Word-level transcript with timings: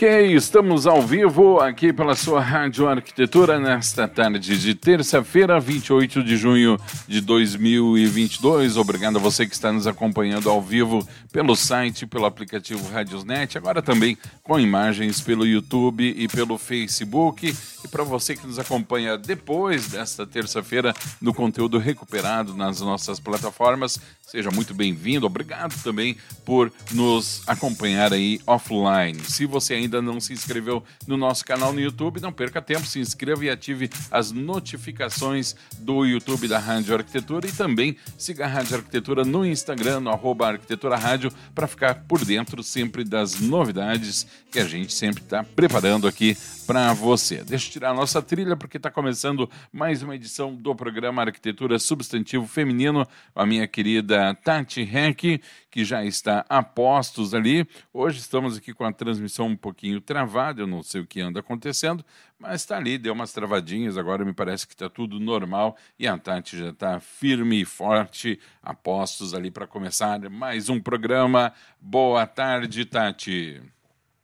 Ok, 0.00 0.34
estamos 0.34 0.86
ao 0.86 1.02
vivo 1.02 1.60
aqui 1.60 1.92
pela 1.92 2.14
sua 2.14 2.40
Rádio 2.40 2.88
Arquitetura 2.88 3.60
nesta 3.60 4.08
tarde 4.08 4.58
de 4.58 4.74
terça-feira, 4.74 5.60
28 5.60 6.24
de 6.24 6.38
junho 6.38 6.78
de 7.06 7.20
2022. 7.20 8.78
Obrigado 8.78 9.16
a 9.16 9.20
você 9.20 9.46
que 9.46 9.52
está 9.52 9.70
nos 9.70 9.86
acompanhando 9.86 10.48
ao 10.48 10.62
vivo 10.62 11.06
pelo 11.30 11.54
site, 11.54 12.06
pelo 12.06 12.24
aplicativo 12.24 12.90
Radiosnet, 12.90 13.58
agora 13.58 13.82
também 13.82 14.16
com 14.42 14.58
imagens 14.58 15.20
pelo 15.20 15.46
YouTube 15.46 16.14
e 16.16 16.26
pelo 16.28 16.56
Facebook. 16.56 17.54
E 17.84 17.88
para 17.88 18.02
você 18.02 18.34
que 18.34 18.46
nos 18.46 18.58
acompanha 18.58 19.18
depois 19.18 19.88
desta 19.88 20.26
terça-feira 20.26 20.94
no 21.20 21.34
conteúdo 21.34 21.76
recuperado 21.76 22.54
nas 22.54 22.80
nossas 22.80 23.20
plataformas, 23.20 23.98
seja 24.26 24.50
muito 24.50 24.72
bem-vindo. 24.72 25.26
Obrigado 25.26 25.74
também 25.82 26.16
por 26.44 26.72
nos 26.92 27.42
acompanhar 27.46 28.12
aí 28.12 28.40
offline. 28.46 29.18
Se 29.24 29.44
você 29.44 29.74
ainda 29.74 29.89
não 29.98 30.20
se 30.20 30.34
inscreveu 30.34 30.84
no 31.06 31.16
nosso 31.16 31.44
canal 31.44 31.72
no 31.72 31.80
YouTube, 31.80 32.20
não 32.20 32.32
perca 32.32 32.60
tempo, 32.60 32.86
se 32.86 33.00
inscreva 33.00 33.44
e 33.44 33.48
ative 33.48 33.88
as 34.10 34.30
notificações 34.30 35.56
do 35.78 36.04
YouTube 36.04 36.46
da 36.48 36.58
Rádio 36.58 36.94
Arquitetura 36.94 37.46
e 37.48 37.52
também 37.52 37.96
siga 38.18 38.44
a 38.44 38.48
Rádio 38.48 38.76
Arquitetura 38.76 39.24
no 39.24 39.46
Instagram, 39.46 40.00
no 40.00 40.10
arroba 40.10 40.48
Arquitetura 40.48 40.96
Rádio, 40.96 41.32
para 41.54 41.66
ficar 41.66 42.04
por 42.06 42.24
dentro 42.24 42.62
sempre 42.62 43.04
das 43.04 43.40
novidades 43.40 44.26
que 44.50 44.58
a 44.58 44.64
gente 44.64 44.92
sempre 44.92 45.22
está 45.22 45.42
preparando 45.42 46.06
aqui 46.06 46.36
para 46.66 46.92
você. 46.92 47.42
Deixa 47.42 47.66
eu 47.66 47.72
tirar 47.72 47.90
a 47.90 47.94
nossa 47.94 48.22
trilha 48.22 48.56
porque 48.56 48.76
está 48.76 48.90
começando 48.90 49.50
mais 49.72 50.02
uma 50.02 50.14
edição 50.14 50.54
do 50.54 50.72
programa 50.74 51.22
Arquitetura 51.22 51.78
Substantivo 51.78 52.46
Feminino. 52.46 53.06
A 53.34 53.44
minha 53.44 53.66
querida 53.66 54.34
Tati 54.44 54.82
Heck, 54.82 55.40
que 55.70 55.84
já 55.84 56.04
está 56.04 56.44
a 56.48 56.62
postos 56.62 57.34
ali. 57.34 57.66
Hoje 57.92 58.18
estamos 58.18 58.56
aqui 58.56 58.72
com 58.72 58.84
a 58.84 58.92
transmissão 58.92 59.48
um 59.48 59.56
pouquinho 59.56 59.79
travada, 60.04 60.62
eu 60.62 60.66
não 60.66 60.82
sei 60.82 61.00
o 61.00 61.06
que 61.06 61.20
anda 61.20 61.40
acontecendo, 61.40 62.04
mas 62.38 62.62
está 62.62 62.76
ali, 62.76 62.98
deu 62.98 63.12
umas 63.12 63.32
travadinhas, 63.32 63.96
agora 63.96 64.24
me 64.24 64.32
parece 64.32 64.66
que 64.66 64.74
está 64.74 64.88
tudo 64.88 65.20
normal 65.20 65.76
e 65.98 66.06
a 66.06 66.16
Tati 66.18 66.58
já 66.58 66.70
está 66.70 67.00
firme 67.00 67.60
e 67.60 67.64
forte, 67.64 68.38
a 68.62 68.74
postos 68.74 69.34
ali 69.34 69.50
para 69.50 69.66
começar 69.66 70.18
mais 70.28 70.68
um 70.68 70.80
programa. 70.80 71.52
Boa 71.80 72.26
tarde, 72.26 72.84
Tati. 72.84 73.62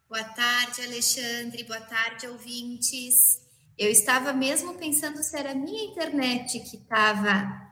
Boa 0.09 0.25
tarde, 0.25 0.83
Alexandre. 0.83 1.65
Boa 1.65 1.81
tarde, 1.81 2.27
ouvintes. 2.27 3.43
Eu 3.79 3.91
estava 3.91 4.33
mesmo 4.33 4.75
pensando 4.75 5.23
se 5.23 5.37
era 5.37 5.53
a 5.53 5.55
minha 5.55 5.85
internet 5.85 6.61
que 6.61 6.77
estava 6.77 7.67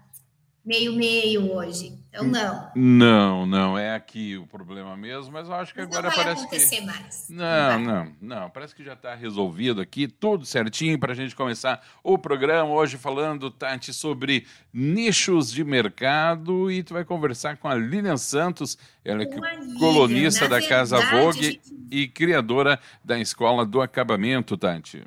meio-meio 0.64 1.52
hoje. 1.52 1.98
Então, 2.08 2.24
não. 2.24 2.70
Não, 2.76 3.46
não, 3.46 3.76
é 3.78 3.92
aqui 3.94 4.36
o 4.36 4.46
problema 4.46 4.96
mesmo, 4.96 5.32
mas 5.32 5.48
eu 5.48 5.54
acho 5.54 5.74
que 5.74 5.80
Mas 5.80 5.88
agora 5.88 6.08
não 6.08 6.14
vai 6.14 6.24
parece 6.24 6.42
acontecer 6.42 6.76
que. 6.76 6.86
mais. 6.86 7.26
Não, 7.28 7.38
vai. 7.44 7.78
não, 7.82 8.12
não. 8.20 8.50
Parece 8.50 8.74
que 8.74 8.84
já 8.84 8.92
está 8.92 9.14
resolvido 9.16 9.80
aqui, 9.80 10.06
tudo 10.06 10.46
certinho 10.46 10.96
para 10.98 11.12
a 11.12 11.14
gente 11.16 11.34
começar 11.34 11.84
o 12.04 12.16
programa 12.16 12.70
hoje 12.70 12.96
falando, 12.96 13.50
Tati, 13.50 13.92
sobre 13.92 14.46
nichos 14.72 15.50
de 15.50 15.64
mercado 15.64 16.70
e 16.70 16.82
tu 16.84 16.94
vai 16.94 17.04
conversar 17.04 17.56
com 17.56 17.66
a 17.68 17.74
Lilian 17.74 18.16
Santos, 18.16 18.78
ela 19.04 19.22
é 19.22 19.26
Lilian. 19.26 19.78
colunista 19.80 20.48
da 20.48 20.60
Casa 20.66 20.98
verdade, 20.98 21.20
Vogue 21.20 21.38
a 21.40 21.42
gente- 21.50 21.60
e 21.90 22.06
criadora 22.08 22.78
da 23.04 23.18
Escola 23.18 23.66
do 23.66 23.82
Acabamento, 23.82 24.56
Tati. 24.56 25.02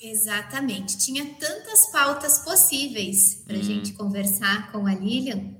Exatamente. 0.00 0.98
Tinha 0.98 1.24
tantas 1.34 1.86
pautas 1.90 2.38
possíveis 2.40 3.42
para 3.46 3.54
a 3.56 3.58
Uhum. 3.58 3.64
gente 3.64 3.92
conversar 3.94 4.70
com 4.70 4.86
a 4.86 4.94
Lilian, 4.94 5.54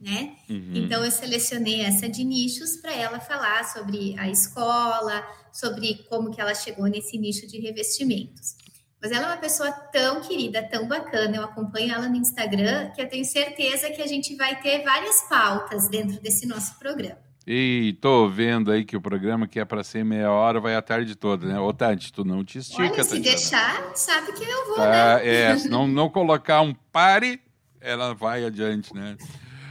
né? 0.00 0.36
Uhum. 0.48 0.72
Então 0.74 1.04
eu 1.04 1.10
selecionei 1.10 1.80
essa 1.82 2.08
de 2.08 2.24
nichos 2.24 2.76
para 2.76 2.92
ela 2.92 3.20
falar 3.20 3.64
sobre 3.72 4.18
a 4.18 4.28
escola, 4.28 5.24
sobre 5.52 6.04
como 6.08 6.30
que 6.30 6.40
ela 6.40 6.54
chegou 6.54 6.86
nesse 6.86 7.16
nicho 7.18 7.46
de 7.46 7.58
revestimentos. 7.60 8.56
Mas 9.00 9.12
ela 9.12 9.26
é 9.26 9.28
uma 9.28 9.36
pessoa 9.36 9.70
tão 9.70 10.20
querida, 10.22 10.60
tão 10.68 10.88
bacana, 10.88 11.36
eu 11.36 11.44
acompanho 11.44 11.92
ela 11.94 12.08
no 12.08 12.16
Instagram, 12.16 12.90
que 12.90 13.00
eu 13.00 13.08
tenho 13.08 13.24
certeza 13.24 13.90
que 13.90 14.02
a 14.02 14.06
gente 14.08 14.34
vai 14.34 14.60
ter 14.60 14.82
várias 14.82 15.22
pautas 15.28 15.88
dentro 15.88 16.20
desse 16.20 16.46
nosso 16.46 16.76
programa. 16.80 17.27
E 17.50 17.96
tô 18.02 18.28
vendo 18.28 18.70
aí 18.70 18.84
que 18.84 18.94
o 18.94 19.00
programa 19.00 19.48
que 19.48 19.58
é 19.58 19.64
para 19.64 19.82
ser 19.82 20.04
meia 20.04 20.30
hora 20.30 20.60
vai 20.60 20.76
a 20.76 20.82
tarde 20.82 21.16
toda, 21.16 21.46
né? 21.46 21.58
Ô, 21.58 21.72
Tati, 21.72 22.12
tu 22.12 22.22
não 22.22 22.44
te 22.44 22.58
estica, 22.58 22.82
Olha, 22.82 23.02
se 23.02 23.16
Tatiana. 23.16 23.22
deixar, 23.22 23.96
sabe 23.96 24.32
que 24.32 24.44
eu 24.44 24.66
vou, 24.66 24.76
né? 24.76 24.84
Tá, 24.84 25.24
é, 25.24 25.56
se 25.56 25.66
não, 25.66 25.88
não 25.88 26.10
colocar 26.12 26.60
um 26.60 26.74
pare, 26.92 27.40
ela 27.80 28.12
vai 28.14 28.44
adiante, 28.44 28.94
né? 28.94 29.16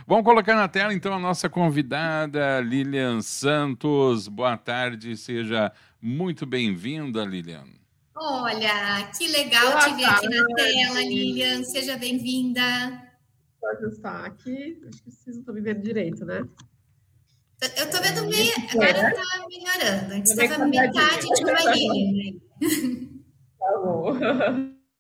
Vamos 0.08 0.26
colocar 0.26 0.56
na 0.56 0.68
tela, 0.68 0.92
então, 0.92 1.14
a 1.14 1.20
nossa 1.20 1.48
convidada, 1.50 2.60
Lilian 2.62 3.22
Santos. 3.22 4.28
Boa 4.28 4.58
tarde, 4.58 5.16
seja 5.16 5.72
muito 6.02 6.48
bem-vinda, 6.48 7.24
Lilian. 7.24 7.66
Olha, 8.16 9.08
que 9.16 9.28
legal 9.28 9.68
Boa 9.68 9.82
te 9.82 9.94
ver 9.94 10.06
aqui 10.06 10.28
na 10.28 10.48
tarde. 10.48 10.56
tela, 10.56 11.00
Lilian. 11.02 11.64
Seja 11.64 11.96
bem-vinda. 11.96 12.64
Vou 13.62 13.70
ajustar 13.70 14.26
aqui. 14.26 14.82
Acho 14.88 15.04
que 15.04 15.12
vocês 15.12 15.36
não 15.36 15.42
estão 15.42 15.54
me 15.54 15.62
vendo 15.62 15.84
direito, 15.84 16.26
né? 16.26 16.44
Eu 17.59 17.90
tô 17.90 18.00
vendo 18.01 18.28
meia. 18.28 18.53
Agora 18.72 19.16
tá 19.16 19.47
melhorando. 19.50 20.13
Antes 20.13 20.38
estava 20.38 20.66
metade 20.68 21.28
de 21.28 21.44
uma 21.44 21.73
Lilian. 21.73 22.31
né? 22.31 22.40
Tá 23.59 23.79
bom. 23.84 24.13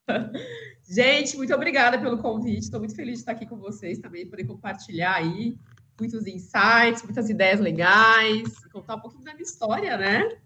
Gente, 0.89 1.37
muito 1.37 1.53
obrigada 1.53 1.99
pelo 1.99 2.17
convite. 2.17 2.63
Estou 2.63 2.79
muito 2.79 2.95
feliz 2.95 3.15
de 3.15 3.19
estar 3.19 3.33
aqui 3.33 3.45
com 3.45 3.57
vocês 3.57 3.99
também, 3.99 4.27
poder 4.27 4.45
compartilhar 4.45 5.15
aí 5.15 5.55
muitos 5.99 6.25
insights, 6.25 7.03
muitas 7.03 7.29
ideias 7.29 7.59
legais, 7.59 8.47
contar 8.71 8.95
um 8.95 9.01
pouquinho 9.01 9.23
da 9.23 9.33
minha 9.33 9.43
história, 9.43 9.97
né? 9.97 10.37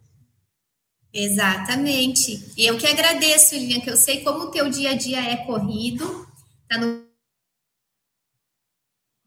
Exatamente. 1.13 2.53
E 2.57 2.65
eu 2.65 2.77
que 2.77 2.87
agradeço, 2.87 3.55
Lilian, 3.55 3.81
que 3.81 3.89
eu 3.89 3.97
sei 3.97 4.23
como 4.23 4.45
o 4.45 4.51
teu 4.51 4.69
dia 4.69 4.91
a 4.91 4.95
dia 4.95 5.21
é 5.21 5.37
corrido. 5.45 6.27
Tá 6.67 6.77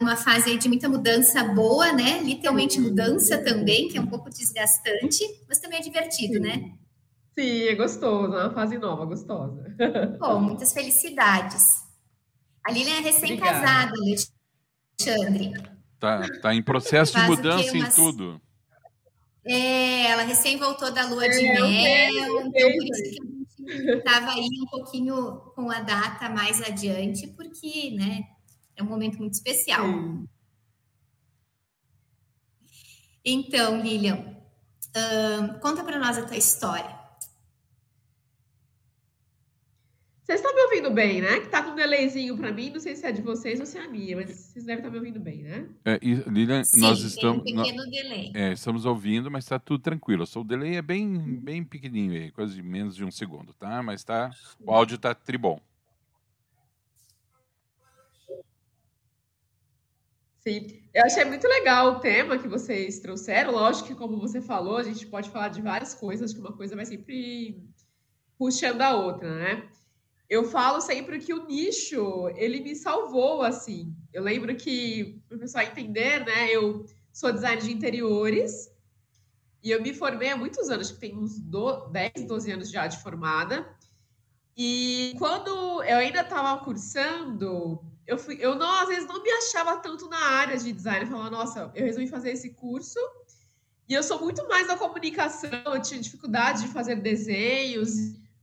numa 0.04 0.16
fase 0.16 0.50
aí 0.50 0.58
de 0.58 0.68
muita 0.68 0.86
mudança 0.86 1.42
boa, 1.42 1.90
né? 1.92 2.20
Literalmente 2.22 2.78
mudança 2.78 3.42
também, 3.42 3.88
que 3.88 3.96
é 3.96 4.00
um 4.00 4.06
pouco 4.06 4.28
desgastante, 4.28 5.24
mas 5.48 5.58
também 5.58 5.78
é 5.78 5.82
divertido, 5.82 6.38
né? 6.38 6.72
Sim, 7.36 7.62
é 7.62 7.74
gostoso, 7.74 8.34
é 8.34 8.44
uma 8.44 8.52
fase 8.54 8.76
nova, 8.78 9.06
gostosa. 9.06 9.64
Bom, 10.20 10.40
muitas 10.40 10.72
felicidades. 10.72 11.82
A 12.64 12.70
Lilian 12.70 12.98
é 12.98 13.00
recém-casada, 13.00 13.92
Alexandre. 15.00 15.52
Tá, 15.98 16.28
tá 16.42 16.54
em 16.54 16.62
processo 16.62 17.16
de 17.16 17.22
mudança 17.22 17.72
quê? 17.72 17.78
em 17.78 17.80
Umas- 17.80 17.94
tudo. 17.94 18.40
É, 19.46 20.06
ela 20.10 20.22
recém 20.22 20.56
voltou 20.56 20.90
da 20.92 21.06
lua 21.06 21.28
de 21.28 21.44
É, 21.44 21.52
mel, 21.60 22.46
então 22.46 22.72
por 22.72 22.84
isso 22.84 23.02
que 23.02 23.18
a 23.20 23.74
gente 23.76 23.98
estava 23.98 24.30
aí 24.32 24.48
um 24.62 24.66
pouquinho 24.70 25.36
com 25.54 25.70
a 25.70 25.80
data 25.80 26.30
mais 26.30 26.62
adiante, 26.62 27.26
porque, 27.28 27.90
né, 27.90 28.24
é 28.76 28.82
um 28.82 28.86
momento 28.86 29.18
muito 29.18 29.34
especial. 29.34 29.84
Sim. 29.86 30.28
Então, 33.24 33.80
Lilian, 33.80 34.36
ahn, 34.94 35.58
conta 35.60 35.82
para 35.82 35.98
nós 35.98 36.18
a 36.18 36.26
tua 36.26 36.36
história. 36.36 37.02
Vocês 40.22 40.40
estão 40.40 40.54
me 40.54 40.62
ouvindo 40.62 40.90
bem, 40.90 41.20
né? 41.20 41.40
Que 41.40 41.48
tá 41.48 41.62
com 41.62 41.72
um 41.72 41.74
delayzinho 41.74 42.34
para 42.36 42.50
mim, 42.50 42.70
não 42.70 42.80
sei 42.80 42.96
se 42.96 43.04
é 43.06 43.12
de 43.12 43.20
vocês 43.20 43.60
ou 43.60 43.66
se 43.66 43.76
é 43.76 43.84
a 43.84 43.88
minha, 43.88 44.16
mas 44.16 44.30
vocês 44.30 44.64
devem 44.64 44.80
estar 44.80 44.90
me 44.90 44.96
ouvindo 44.96 45.20
bem, 45.20 45.42
né? 45.42 45.68
É, 45.84 45.98
e, 46.00 46.14
Lilian, 46.14 46.64
Sim, 46.64 46.80
nós 46.80 46.98
tem 46.98 47.08
estamos. 47.08 47.50
um 47.50 47.54
nó- 47.54 47.62
pequeno 47.62 47.90
delay. 47.90 48.32
é, 48.34 48.52
estamos 48.52 48.86
ouvindo, 48.86 49.30
mas 49.30 49.44
está 49.44 49.58
tudo 49.58 49.82
tranquilo. 49.82 50.26
Só 50.26 50.40
o 50.40 50.44
delay 50.44 50.76
é 50.76 50.82
bem, 50.82 51.18
bem 51.40 51.62
pequenininho 51.62 52.12
aí, 52.14 52.46
de 52.48 52.62
menos 52.62 52.96
de 52.96 53.04
um 53.04 53.10
segundo, 53.10 53.52
tá? 53.52 53.82
Mas 53.82 54.02
tá, 54.02 54.30
o 54.60 54.72
áudio 54.72 54.96
tá 54.96 55.14
tribom. 55.14 55.60
Sim, 60.46 60.66
eu 60.92 61.04
achei 61.04 61.24
muito 61.24 61.46
legal 61.48 61.92
o 61.92 62.00
tema 62.00 62.38
que 62.38 62.46
vocês 62.48 63.00
trouxeram. 63.00 63.52
Lógico 63.52 63.88
que, 63.88 63.94
como 63.94 64.18
você 64.18 64.40
falou, 64.42 64.76
a 64.76 64.82
gente 64.82 65.06
pode 65.06 65.30
falar 65.30 65.48
de 65.48 65.62
várias 65.62 65.94
coisas, 65.94 66.34
que 66.34 66.40
uma 66.40 66.52
coisa 66.54 66.76
vai 66.76 66.84
sempre 66.84 67.64
puxando 68.38 68.82
a 68.82 68.94
outra, 68.96 69.34
né? 69.38 69.70
Eu 70.28 70.44
falo 70.44 70.80
sempre 70.80 71.20
que 71.20 71.34
o 71.34 71.46
nicho, 71.46 72.28
ele 72.36 72.60
me 72.60 72.74
salvou, 72.76 73.42
assim. 73.42 73.96
Eu 74.12 74.22
lembro 74.22 74.56
que, 74.56 75.22
para 75.28 75.36
o 75.36 75.40
pessoal 75.40 75.64
entender, 75.64 76.24
né? 76.26 76.50
Eu 76.50 76.86
sou 77.12 77.32
designer 77.32 77.62
de 77.62 77.72
interiores 77.72 78.70
E 79.62 79.70
eu 79.70 79.80
me 79.82 79.94
formei 79.94 80.30
há 80.30 80.36
muitos 80.36 80.68
anos, 80.68 80.90
que 80.92 80.98
tem 81.00 81.16
uns 81.16 81.40
10, 81.90 82.26
12 82.26 82.50
anos 82.52 82.70
já 82.70 82.86
de 82.86 82.98
formada. 83.02 83.66
E 84.56 85.14
quando 85.18 85.82
eu 85.84 85.98
ainda 85.98 86.22
estava 86.22 86.62
cursando, 86.64 87.80
eu 88.06 88.18
fui, 88.18 88.36
eu 88.40 88.54
não, 88.54 88.70
às 88.82 88.88
vezes 88.88 89.06
não 89.06 89.22
me 89.22 89.30
achava 89.30 89.76
tanto 89.78 90.08
na 90.08 90.18
área 90.18 90.56
de 90.56 90.72
design. 90.72 91.04
Eu 91.04 91.10
falava, 91.10 91.30
nossa, 91.30 91.72
eu 91.74 91.84
resolvi 91.84 92.06
fazer 92.06 92.30
esse 92.30 92.50
curso 92.50 92.98
e 93.88 93.94
eu 93.94 94.02
sou 94.02 94.20
muito 94.20 94.46
mais 94.48 94.66
da 94.66 94.76
comunicação, 94.76 95.50
eu 95.66 95.82
tinha 95.82 96.00
dificuldade 96.00 96.62
de 96.62 96.68
fazer 96.68 96.96
desenhos, 96.96 97.90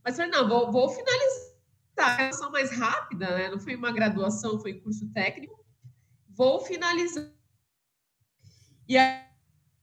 mas 0.04 0.16
falei, 0.16 0.30
não, 0.30 0.48
vou, 0.48 0.70
vou 0.70 0.88
finalizar 0.88 1.52
a 1.98 2.14
graduação 2.16 2.50
mais 2.50 2.70
rápida, 2.70 3.36
né? 3.36 3.50
Não 3.50 3.58
foi 3.58 3.76
uma 3.76 3.92
graduação, 3.92 4.60
foi 4.60 4.74
curso 4.74 5.08
técnico. 5.12 5.64
Vou 6.28 6.60
finalizar. 6.60 7.30
E 8.88 8.98
a, 8.98 9.26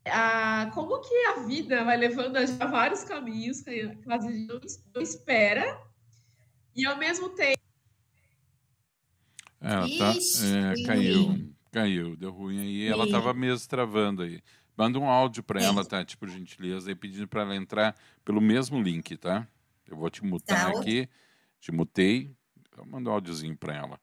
a, 0.06 0.72
como 0.74 1.00
que 1.00 1.16
a 1.26 1.40
vida 1.42 1.84
vai 1.84 1.98
levando 1.98 2.38
a 2.38 2.66
vários 2.66 3.04
caminhos 3.04 3.62
que 3.62 3.70
a 3.70 4.20
gente 4.20 4.82
não 4.94 5.02
espera, 5.02 5.82
e 6.76 6.86
ao 6.86 6.98
mesmo 6.98 7.30
tempo. 7.30 7.59
Ela 9.62 9.88
tá, 9.98 10.14
é, 10.14 10.86
caiu, 10.86 11.54
caiu, 11.72 12.16
deu 12.16 12.32
ruim 12.32 12.60
aí. 12.60 12.88
Ela 12.88 13.06
estava 13.06 13.34
mesmo 13.34 13.68
travando 13.68 14.24
aí. 14.24 14.42
Manda 14.78 14.98
um 14.98 15.10
áudio 15.10 15.44
para 15.44 15.62
ela, 15.62 15.84
Tati, 15.84 16.16
por 16.16 16.30
gentileza, 16.30 16.90
e 16.90 16.96
pedindo 16.96 17.28
para 17.28 17.42
ela 17.42 17.56
entrar 17.56 17.96
pelo 18.24 18.40
mesmo 18.40 18.82
link, 18.82 19.18
tá? 19.18 19.46
Eu 19.86 19.98
vou 19.98 20.10
te 20.10 20.24
mutar 20.24 20.72
tá. 20.72 20.80
aqui. 20.80 21.10
Te 21.60 21.72
mutei. 21.72 22.34
Eu 22.78 22.86
mando 22.86 23.10
um 23.10 23.14
áudiozinho 23.14 23.58
para 23.58 23.76
ela. 23.76 24.00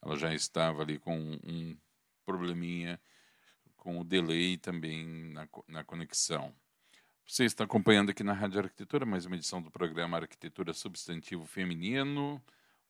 Ela 0.00 0.16
já 0.16 0.32
estava 0.32 0.82
ali 0.82 0.98
com 0.98 1.18
um 1.18 1.76
probleminha 2.24 3.00
com 3.76 3.98
o 3.98 4.04
delay 4.04 4.56
também 4.56 5.32
na, 5.32 5.48
na 5.66 5.82
conexão. 5.82 6.54
Você 7.26 7.44
está 7.44 7.64
acompanhando 7.64 8.10
aqui 8.10 8.22
na 8.22 8.32
Rádio 8.32 8.60
Arquitetura 8.60 9.06
mais 9.06 9.24
uma 9.24 9.36
edição 9.36 9.60
do 9.60 9.70
programa 9.70 10.18
Arquitetura 10.18 10.72
Substantivo 10.72 11.46
Feminino. 11.46 12.40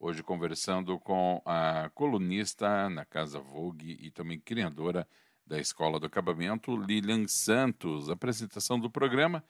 Hoje 0.02 0.22
conversando 0.22 0.98
com 0.98 1.42
a 1.44 1.90
colunista 1.90 2.88
na 2.88 3.04
Casa 3.04 3.38
Vogue 3.38 3.98
e 4.00 4.10
também 4.10 4.40
criadora 4.40 5.06
da 5.46 5.60
Escola 5.60 6.00
do 6.00 6.06
Acabamento, 6.06 6.74
Lilian 6.74 7.28
Santos. 7.28 8.08
A 8.08 8.14
apresentação 8.14 8.80
do 8.80 8.88
programa 8.90 9.44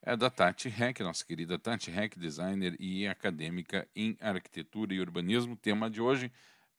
é 0.00 0.16
da 0.16 0.30
Tati 0.30 0.68
Heck, 0.68 1.02
nossa 1.02 1.24
querida 1.26 1.58
Tati 1.58 1.90
Heck, 1.90 2.16
designer 2.20 2.76
e 2.78 3.08
acadêmica 3.08 3.88
em 3.92 4.16
arquitetura 4.20 4.94
e 4.94 5.00
urbanismo. 5.00 5.56
Tema 5.56 5.90
de 5.90 6.00
hoje 6.00 6.30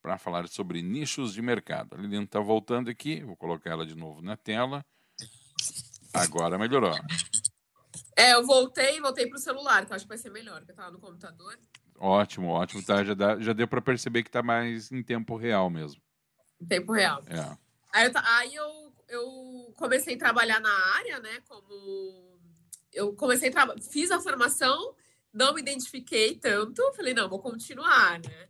para 0.02 0.18
falar 0.18 0.48
sobre 0.48 0.82
nichos 0.82 1.34
de 1.34 1.42
mercado. 1.42 1.96
A 1.96 1.98
Lilian 1.98 2.24
está 2.24 2.40
voltando 2.40 2.90
aqui, 2.90 3.22
vou 3.26 3.36
colocar 3.36 3.72
ela 3.72 3.86
de 3.86 3.94
novo 3.94 4.22
na 4.22 4.38
tela. 4.38 4.86
Agora 6.14 6.58
melhorou. 6.58 6.96
É, 8.16 8.36
eu 8.36 8.46
voltei, 8.46 9.02
voltei 9.02 9.28
para 9.28 9.36
o 9.36 9.42
celular, 9.42 9.86
que 9.86 9.92
eu 9.92 9.96
acho 9.98 10.06
que 10.06 10.10
vai 10.10 10.18
ser 10.18 10.30
melhor, 10.30 10.60
porque 10.60 10.72
eu 10.72 10.76
estava 10.76 10.92
no 10.92 11.00
computador. 11.00 11.60
Ótimo, 11.98 12.48
ótimo. 12.48 12.84
Tá, 12.84 13.04
já, 13.04 13.14
dá, 13.14 13.40
já 13.40 13.54
deu 13.54 13.68
para 13.68 13.82
perceber 13.82 14.24
que 14.24 14.30
está 14.30 14.42
mais 14.42 14.92
em 14.92 15.04
tempo 15.04 15.36
real 15.36 15.70
mesmo. 15.70 16.02
Em 16.60 16.66
tempo 16.66 16.92
real. 16.92 17.24
É. 17.28 17.58
Aí, 17.94 18.06
eu, 18.06 18.12
aí 18.16 18.56
eu, 18.56 18.94
eu 19.08 19.74
comecei 19.78 20.16
a 20.16 20.20
trabalhar 20.20 20.60
na 20.60 20.74
área, 20.96 21.20
né? 21.20 21.42
Como 21.48 22.40
eu 22.94 23.14
comecei 23.14 23.52
a 23.56 23.82
fiz 23.82 24.12
a 24.12 24.20
formação, 24.20 24.96
não 25.34 25.54
me 25.54 25.62
identifiquei 25.62 26.36
tanto, 26.36 26.82
falei, 26.94 27.14
não, 27.14 27.30
vou 27.30 27.40
continuar, 27.40 28.20
né? 28.20 28.50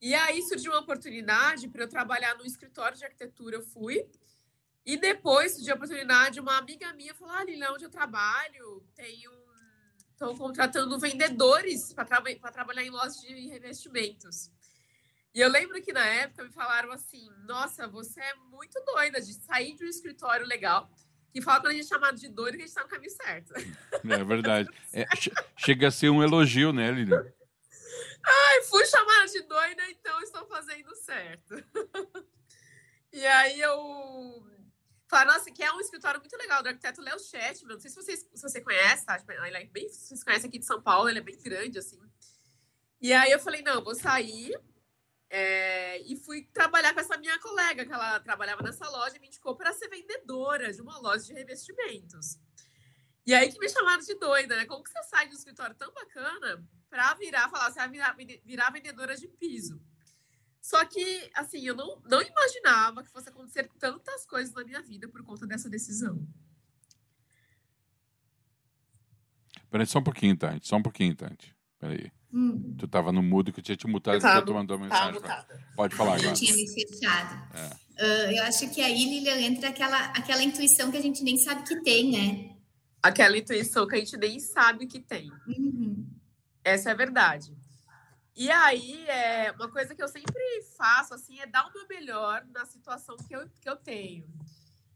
E 0.00 0.14
aí 0.14 0.42
surgiu 0.42 0.72
uma 0.72 0.80
oportunidade 0.80 1.68
para 1.68 1.82
eu 1.82 1.88
trabalhar 1.88 2.36
no 2.36 2.46
escritório 2.46 2.96
de 2.96 3.04
arquitetura, 3.04 3.56
eu 3.56 3.62
fui. 3.62 4.06
E 4.86 4.96
depois 4.96 5.52
surgiu 5.52 5.74
a 5.74 5.76
oportunidade, 5.76 6.40
uma 6.40 6.56
amiga 6.56 6.92
minha 6.92 7.14
falou: 7.14 7.34
ah, 7.34 7.44
Lila, 7.44 7.72
onde 7.72 7.84
eu 7.84 7.90
trabalho, 7.90 8.82
tem 8.94 9.28
um. 9.28 9.47
Estão 10.18 10.36
contratando 10.36 10.98
vendedores 10.98 11.92
para 11.92 12.04
tra 12.04 12.50
trabalhar 12.50 12.82
em 12.82 12.90
lojas 12.90 13.20
de 13.20 13.46
revestimentos. 13.46 14.50
E 15.32 15.38
eu 15.38 15.48
lembro 15.48 15.80
que 15.80 15.92
na 15.92 16.04
época 16.04 16.42
me 16.42 16.50
falaram 16.50 16.90
assim: 16.90 17.30
nossa, 17.46 17.86
você 17.86 18.20
é 18.20 18.34
muito 18.50 18.82
doida 18.84 19.20
de 19.20 19.32
sair 19.34 19.76
de 19.76 19.84
um 19.84 19.88
escritório 19.88 20.44
legal. 20.44 20.90
Que 21.32 21.40
fala 21.40 21.60
quando 21.60 21.70
a 21.70 21.74
gente 21.74 21.84
é 21.84 21.88
chamado 21.88 22.18
de 22.18 22.28
doido 22.28 22.56
que 22.56 22.64
a 22.64 22.66
gente 22.66 22.68
está 22.68 22.82
no 22.82 22.88
caminho 22.88 23.12
certo. 23.12 23.54
É 23.54 24.24
verdade. 24.24 24.68
É, 24.92 25.06
chega 25.56 25.86
a 25.86 25.92
ser 25.92 26.10
um 26.10 26.20
elogio, 26.20 26.72
né, 26.72 26.90
Lilian? 26.90 27.24
Ai, 28.24 28.62
fui 28.62 28.84
chamada 28.86 29.26
de 29.28 29.42
doida, 29.42 29.88
então 29.88 30.20
estou 30.20 30.44
fazendo 30.48 30.96
certo. 30.96 31.64
e 33.12 33.24
aí 33.24 33.60
eu 33.60 34.44
Falaram, 35.08 35.32
nossa, 35.32 35.50
que 35.50 35.62
é 35.62 35.72
um 35.72 35.80
escritório 35.80 36.20
muito 36.20 36.36
legal 36.36 36.62
do 36.62 36.68
arquiteto 36.68 37.00
Léo 37.00 37.18
Chetman. 37.18 37.74
Não 37.74 37.80
sei 37.80 37.90
se, 37.90 37.96
vocês, 37.96 38.28
se 38.34 38.42
você 38.42 38.60
conhece, 38.60 39.06
tá? 39.06 39.18
Tipo, 39.18 39.32
ele 39.32 39.56
é 39.56 39.64
bem, 39.64 39.88
vocês 39.88 40.22
conhecem 40.22 40.48
aqui 40.48 40.58
de 40.58 40.66
São 40.66 40.82
Paulo, 40.82 41.08
ele 41.08 41.18
é 41.18 41.22
bem 41.22 41.40
grande, 41.40 41.78
assim. 41.78 41.98
E 43.00 43.12
aí 43.12 43.30
eu 43.30 43.38
falei, 43.38 43.62
não, 43.62 43.82
vou 43.82 43.94
sair. 43.94 44.54
É, 45.30 46.00
e 46.10 46.16
fui 46.16 46.48
trabalhar 46.52 46.94
com 46.94 47.00
essa 47.00 47.16
minha 47.18 47.38
colega, 47.38 47.84
que 47.84 47.92
ela 47.92 48.20
trabalhava 48.20 48.62
nessa 48.62 48.88
loja 48.88 49.16
e 49.16 49.20
me 49.20 49.28
indicou 49.28 49.54
para 49.56 49.72
ser 49.72 49.88
vendedora 49.88 50.72
de 50.72 50.80
uma 50.80 50.98
loja 50.98 51.24
de 51.24 51.32
revestimentos. 51.32 52.38
E 53.26 53.34
aí 53.34 53.52
que 53.52 53.58
me 53.58 53.68
chamaram 53.68 54.02
de 54.02 54.14
doida, 54.14 54.56
né? 54.56 54.64
Como 54.64 54.82
que 54.82 54.90
você 54.90 55.02
sai 55.04 55.26
de 55.26 55.34
um 55.34 55.38
escritório 55.38 55.74
tão 55.74 55.92
bacana 55.92 56.66
para 56.88 57.14
virar, 57.14 57.50
falar, 57.50 57.70
você 57.70 57.78
vai 57.78 57.88
virar, 57.90 58.16
virar 58.44 58.70
vendedora 58.70 59.16
de 59.16 59.28
piso? 59.28 59.80
Só 60.60 60.84
que, 60.84 61.30
assim, 61.34 61.60
eu 61.60 61.74
não, 61.74 62.00
não 62.04 62.20
imaginava 62.20 63.02
que 63.02 63.10
fosse 63.10 63.28
acontecer 63.28 63.70
tantas 63.78 64.26
coisas 64.26 64.52
na 64.54 64.64
minha 64.64 64.82
vida 64.82 65.08
por 65.08 65.22
conta 65.22 65.46
dessa 65.46 65.68
decisão. 65.68 66.26
Peraí, 69.70 69.86
só 69.86 69.98
um 69.98 70.04
pouquinho, 70.04 70.36
Tante. 70.36 70.66
Só 70.66 70.76
um 70.76 70.82
pouquinho, 70.82 71.14
Tante. 71.14 71.54
Peraí. 71.78 72.10
Hum. 72.32 72.74
Tu 72.76 72.84
estava 72.84 73.10
no 73.10 73.22
mudo 73.22 73.52
que 73.52 73.60
eu 73.60 73.64
tinha 73.64 73.76
te 73.76 73.86
mutado 73.86 74.16
e 74.16 74.44
tu 74.44 74.54
mandou 74.54 74.78
mensagem. 74.78 75.20
Pode 75.74 75.94
falar 75.94 76.14
agora. 76.14 76.28
Eu 76.28 76.34
tinha 76.34 76.54
me 76.54 76.68
fechado. 76.68 77.48
É. 77.54 77.88
Uh, 77.98 78.32
eu 78.32 78.42
acho 78.44 78.68
que 78.70 78.80
aí, 78.80 79.04
Lilian, 79.04 79.40
entra 79.40 79.70
aquela, 79.70 80.06
aquela 80.06 80.42
intuição 80.42 80.90
que 80.90 80.96
a 80.96 81.02
gente 81.02 81.22
nem 81.22 81.36
sabe 81.36 81.64
que 81.64 81.82
tem, 81.82 82.10
né? 82.10 82.56
Aquela 83.02 83.36
intuição 83.36 83.86
que 83.86 83.96
a 83.96 83.98
gente 83.98 84.16
nem 84.16 84.38
sabe 84.38 84.86
que 84.86 85.00
tem. 85.00 85.30
Uhum. 85.46 86.06
Essa 86.62 86.90
é 86.90 86.92
a 86.92 86.96
verdade. 86.96 87.56
E 88.38 88.52
aí, 88.52 89.04
é, 89.08 89.50
uma 89.50 89.68
coisa 89.68 89.96
que 89.96 90.02
eu 90.02 90.06
sempre 90.06 90.40
faço, 90.76 91.12
assim, 91.12 91.40
é 91.40 91.46
dar 91.46 91.66
o 91.66 91.72
meu 91.72 91.88
melhor 91.88 92.46
na 92.54 92.64
situação 92.64 93.16
que 93.16 93.34
eu, 93.34 93.50
que 93.60 93.68
eu 93.68 93.74
tenho. 93.74 94.24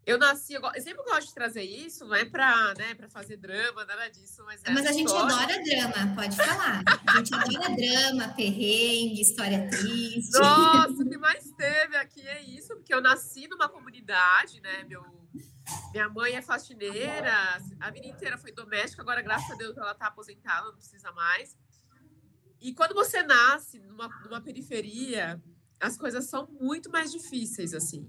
Eu 0.06 0.16
nasci, 0.16 0.54
eu, 0.54 0.62
sempre 0.80 1.02
gosto 1.02 1.26
de 1.26 1.34
trazer 1.34 1.64
isso, 1.64 2.04
não 2.04 2.14
é 2.14 2.24
para 2.24 2.72
né, 2.74 2.96
fazer 3.08 3.36
drama, 3.36 3.84
nada 3.84 4.08
disso, 4.08 4.44
mas. 4.44 4.60
É 4.64 4.70
mas 4.70 4.86
a 4.86 4.92
gente 4.92 5.12
adora 5.12 5.60
drama, 5.60 6.14
pode 6.14 6.36
falar. 6.36 6.84
A 7.06 7.16
gente 7.16 7.34
adora 7.34 7.76
drama, 7.76 8.28
perrengue, 8.34 9.20
história 9.20 9.68
triste. 9.68 10.38
Nossa, 10.38 11.02
o 11.02 11.08
que 11.08 11.18
mais 11.18 11.50
teve 11.52 11.96
aqui 11.96 12.20
é 12.20 12.42
isso, 12.42 12.76
porque 12.76 12.94
eu 12.94 13.00
nasci 13.00 13.48
numa 13.48 13.68
comunidade, 13.68 14.60
né? 14.60 14.84
Meu, 14.84 15.04
minha 15.92 16.08
mãe 16.08 16.34
é 16.34 16.42
faxineira, 16.42 17.60
a 17.80 17.90
vida 17.90 18.06
inteira 18.06 18.38
foi 18.38 18.52
doméstica, 18.52 19.02
agora, 19.02 19.20
graças 19.20 19.50
a 19.50 19.54
Deus, 19.54 19.76
ela 19.76 19.92
está 19.92 20.06
aposentada, 20.06 20.66
não 20.66 20.76
precisa 20.76 21.10
mais. 21.10 21.56
E 22.62 22.72
quando 22.72 22.94
você 22.94 23.22
nasce 23.24 23.80
numa, 23.80 24.08
numa 24.24 24.40
periferia, 24.40 25.42
as 25.80 25.98
coisas 25.98 26.26
são 26.26 26.46
muito 26.60 26.90
mais 26.90 27.10
difíceis, 27.10 27.74
assim. 27.74 28.08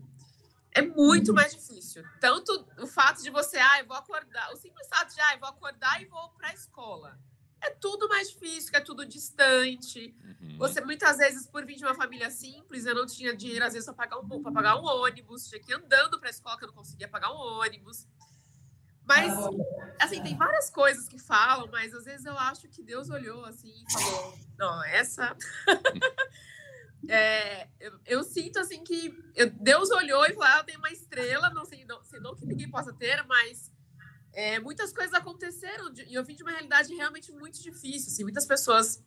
É 0.72 0.82
muito 0.82 1.30
uhum. 1.30 1.36
mais 1.36 1.56
difícil. 1.56 2.04
Tanto 2.22 2.68
o 2.80 2.86
fato 2.86 3.22
de 3.24 3.32
você, 3.32 3.58
ah, 3.58 3.80
eu 3.80 3.88
vou 3.88 3.98
acordar, 3.98 4.54
o 4.54 4.58
simples 4.58 4.88
fato 4.88 5.14
de, 5.14 5.22
ah, 5.22 5.34
eu 5.34 5.40
vou 5.40 5.50
acordar 5.50 6.02
e 6.02 6.06
vou 6.06 6.30
para 6.30 6.50
a 6.50 6.54
escola. 6.54 7.20
É 7.62 7.70
tudo 7.70 8.08
mais 8.10 8.30
difícil, 8.30 8.72
é 8.74 8.80
tudo 8.82 9.06
distante. 9.06 10.14
Uhum. 10.24 10.58
Você, 10.58 10.82
muitas 10.82 11.18
vezes, 11.18 11.48
por 11.48 11.66
vir 11.66 11.78
de 11.78 11.86
uma 11.86 11.96
família 11.96 12.30
simples, 12.30 12.86
eu 12.86 12.94
não 12.94 13.06
tinha 13.08 13.36
dinheiro, 13.36 13.66
às 13.66 13.74
vezes, 13.74 13.86
para 13.86 13.96
pagar 13.96 14.20
um, 14.20 14.44
pagar 14.54 14.76
um 14.80 14.84
ônibus, 14.84 15.48
tinha 15.48 15.62
que 15.62 15.72
ir 15.72 15.76
andando 15.76 16.20
para 16.20 16.30
a 16.30 16.32
escola, 16.32 16.58
que 16.58 16.66
eu 16.66 16.68
não 16.68 16.76
conseguia 16.76 17.08
pagar 17.08 17.32
um 17.32 17.38
ônibus. 17.38 18.08
Mas, 19.06 19.34
assim, 20.00 20.22
tem 20.24 20.38
várias 20.38 20.70
coisas 20.70 21.08
que 21.08 21.20
falam, 21.20 21.68
mas 21.72 21.94
às 21.94 22.06
vezes 22.06 22.26
eu 22.26 22.38
acho 22.38 22.68
que 22.70 22.82
Deus 22.82 23.10
olhou 23.10 23.44
assim 23.46 23.74
e 23.88 23.94
falou: 23.94 24.38
não, 24.58 24.84
essa. 24.86 25.36
é, 27.10 27.68
eu, 27.80 28.00
eu, 28.06 28.24
sinto 28.24 28.60
assim 28.60 28.84
que 28.84 29.14
eu, 29.36 29.50
Deus 29.52 29.90
olhou 29.92 30.26
e 30.26 30.34
falou: 30.34 30.44
ah, 30.44 30.58
eu 30.60 30.64
tenho 30.64 30.80
uma 30.80 30.92
estrela, 30.92 31.50
não 31.50 31.66
sei, 31.66 31.86
não, 31.86 32.04
sei 32.04 32.20
não 32.20 32.36
que 32.36 32.46
ninguém 32.46 32.70
possa 32.70 32.94
ter, 32.94 33.24
mas 33.26 33.72
é, 34.34 34.60
muitas 34.60 34.94
coisas 34.94 35.14
aconteceram 35.14 35.94
e 36.08 36.16
eu 36.16 36.24
vim 36.24 36.36
de 36.36 36.44
uma 36.44 36.52
realidade 36.52 36.94
realmente 36.96 37.32
muito 37.32 37.62
difícil. 37.62 38.12
Assim, 38.12 38.24
muitas 38.24 38.46
pessoas 38.46 39.04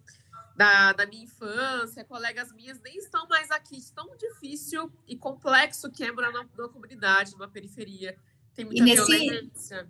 da, 0.54 0.92
da 0.92 1.06
minha 1.06 1.24
infância, 1.24 2.04
colegas 2.04 2.52
minhas, 2.52 2.78
nem 2.80 2.96
estão 2.98 3.26
mais 3.28 3.50
aqui. 3.50 3.78
Tão 3.94 4.16
difícil 4.16 4.92
e 5.06 5.16
complexo 5.16 5.90
que 5.90 6.04
é 6.04 6.12
morar 6.12 6.30
numa, 6.32 6.48
numa 6.56 6.68
comunidade, 6.68 7.32
numa 7.32 7.48
periferia 7.48 8.16
tem 8.56 8.64
muita 8.64 8.82
nesse, 8.82 9.04
violência. 9.04 9.88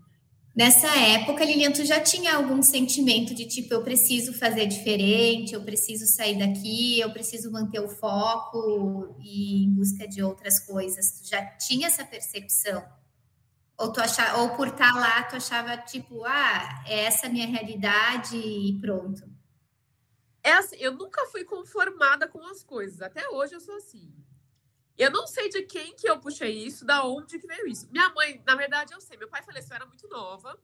Nessa 0.54 0.88
época, 0.99 1.44
Lilian, 1.44 1.70
tu 1.70 1.85
já 1.85 2.00
tinha 2.00 2.35
algum 2.35 2.62
sentimento 2.62 3.35
de 3.35 3.46
tipo, 3.46 3.73
eu 3.73 3.82
preciso 3.82 4.32
fazer 4.32 4.66
diferente, 4.66 5.52
eu 5.52 5.62
preciso 5.62 6.06
sair 6.06 6.38
daqui, 6.38 6.99
eu 6.99 7.11
preciso 7.12 7.52
manter 7.52 7.78
o 7.78 7.88
foco 7.88 9.16
e 9.20 9.64
em 9.64 9.70
busca 9.70 10.08
de 10.08 10.23
outras 10.23 10.58
coisas. 10.61 11.20
Tu 11.20 11.28
já 11.28 11.44
tinha 11.56 11.87
essa 11.87 12.04
percepção? 12.04 12.82
Ou, 13.78 13.92
tu 13.92 14.00
achava, 14.00 14.40
ou 14.40 14.56
por 14.56 14.68
estar 14.68 14.94
tá 14.94 14.99
lá, 14.99 15.23
tu 15.25 15.37
achava 15.37 15.76
tipo, 15.76 16.25
ah, 16.25 16.85
é 16.87 17.04
essa 17.04 17.26
a 17.26 17.30
minha 17.30 17.46
realidade 17.46 18.37
e 18.37 18.80
pronto. 18.80 19.23
É 20.42 20.52
assim, 20.52 20.76
eu 20.76 20.92
nunca 20.92 21.26
fui 21.26 21.44
conformada 21.44 22.26
com 22.26 22.42
as 22.46 22.62
coisas. 22.62 23.02
Até 23.02 23.28
hoje 23.28 23.54
eu 23.54 23.61
sou 23.61 23.76
assim. 23.76 24.11
Eu 24.99 25.11
não 25.11 25.26
sei 25.26 25.49
de 25.49 25.62
quem 25.62 25.95
que 25.95 26.09
eu 26.09 26.19
puxei 26.19 26.53
isso, 26.67 26.85
da 26.85 27.05
onde 27.05 27.38
que 27.38 27.47
veio 27.47 27.67
isso. 27.67 27.88
Minha 27.91 28.09
mãe, 28.11 28.43
na 28.47 28.55
verdade, 28.55 28.95
eu 28.95 29.00
sei. 29.00 29.17
Meu 29.17 29.29
pai 29.29 29.43
faleceu, 29.43 29.73
eu 29.73 29.76
era 29.76 29.87
muito 29.87 30.09
nova. 30.09 30.59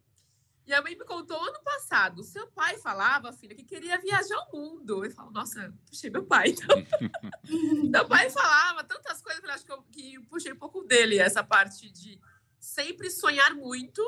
E 0.65 0.73
a 0.73 0.81
mãe 0.81 0.97
me 0.97 1.05
contou 1.05 1.39
ano 1.43 1.61
passado. 1.63 2.23
Seu 2.23 2.47
pai 2.47 2.79
falava, 2.79 3.33
filha, 3.33 3.55
que 3.55 3.65
queria 3.65 3.99
viajar 3.99 4.37
ao 4.37 4.53
mundo. 4.53 5.05
Eu 5.05 5.11
falo, 5.11 5.31
nossa, 5.31 5.75
puxei 5.87 6.09
meu 6.09 6.25
pai. 6.25 6.51
Então. 6.51 6.77
meu 7.91 8.09
pai 8.09 8.31
falava 8.31 8.85
tantas 8.85 9.21
coisas, 9.21 9.43
eu 9.43 9.51
acho 9.51 9.67
que 9.67 9.73
eu 9.73 9.83
que 9.83 10.21
puxei 10.29 10.53
um 10.53 10.59
pouco 10.59 10.83
dele, 10.85 11.19
essa 11.19 11.43
parte 11.43 11.91
de 11.91 12.19
sempre 12.59 13.11
sonhar 13.11 13.55
muito 13.55 14.03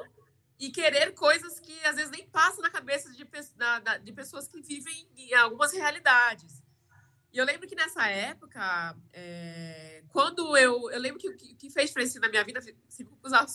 e 0.59 0.71
querer 0.71 1.13
coisas 1.13 1.59
que 1.59 1.85
às 1.85 1.97
vezes 1.97 2.11
nem 2.11 2.27
passam 2.29 2.63
na 2.63 2.71
cabeça 2.71 3.11
de, 3.11 3.27
de 4.03 4.13
pessoas 4.13 4.47
que 4.47 4.63
vivem 4.63 5.09
em 5.17 5.35
algumas 5.35 5.73
realidades. 5.73 6.63
E 7.33 7.39
eu 7.39 7.45
lembro 7.45 7.67
que 7.67 7.75
nessa 7.75 8.07
época, 8.07 8.97
é, 9.13 9.84
quando 10.15 10.57
eu. 10.57 10.89
Eu 10.93 11.01
lembro 11.01 11.19
que 11.19 11.29
o 11.29 11.37
que, 11.37 11.55
que, 11.57 11.71
fez 11.71 11.89
diferença 11.89 12.21
na 12.21 12.29
minha 12.29 12.45
vida, 12.45 12.61
se 12.63 13.05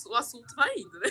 o 0.06 0.14
assunto 0.14 0.54
vai 0.56 0.76
indo, 0.76 1.00
né? 1.00 1.10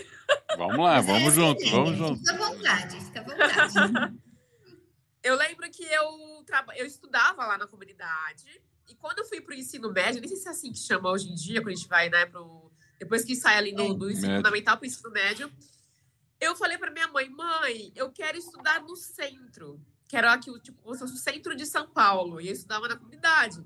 Vamos 0.58 0.78
lá, 0.78 1.00
vamos 1.00 1.32
é, 1.32 1.36
junto, 1.36 1.62
sim, 1.62 1.70
vamos 1.70 1.96
junto. 1.96 2.18
Fica 2.18 2.32
à 2.34 2.36
vontade, 2.36 3.00
fica 3.00 3.20
à 3.20 3.24
vontade. 3.24 4.18
eu 5.24 5.34
lembro 5.36 5.70
que 5.70 5.82
eu, 5.84 6.44
eu 6.76 6.84
estudava 6.84 7.46
lá 7.46 7.56
na 7.56 7.66
comunidade, 7.66 8.60
e 8.86 8.94
quando 8.94 9.20
eu 9.20 9.24
fui 9.24 9.40
para 9.40 9.54
o 9.54 9.58
ensino 9.58 9.90
médio, 9.90 10.20
nem 10.20 10.28
sei 10.28 10.36
se 10.36 10.48
é 10.48 10.50
assim 10.50 10.70
que 10.70 10.78
chama 10.78 11.10
hoje 11.10 11.30
em 11.30 11.34
dia, 11.34 11.62
quando 11.62 11.72
a 11.72 11.76
gente 11.76 11.88
vai, 11.88 12.10
né, 12.10 12.26
pro, 12.26 12.70
depois 12.98 13.24
que 13.24 13.34
sai 13.34 13.56
ali 13.56 13.72
no, 13.72 13.94
do 13.94 14.10
ensino 14.10 14.28
médio. 14.28 14.44
fundamental 14.44 14.76
para 14.76 14.84
o 14.84 14.86
ensino 14.86 15.10
médio, 15.10 15.50
eu 16.38 16.54
falei 16.56 16.76
para 16.76 16.90
minha 16.90 17.08
mãe, 17.08 17.30
mãe, 17.30 17.90
eu 17.96 18.12
quero 18.12 18.36
estudar 18.36 18.82
no 18.82 18.94
centro 18.96 19.80
que 20.06 20.16
era 20.16 20.32
aqui, 20.32 20.50
tipo, 20.60 20.90
o 20.90 20.94
centro 20.94 21.54
de 21.54 21.66
São 21.66 21.86
Paulo, 21.86 22.40
e 22.40 22.48
eu 22.48 22.52
estudava 22.54 22.88
na 22.88 22.96
comunidade. 22.96 23.62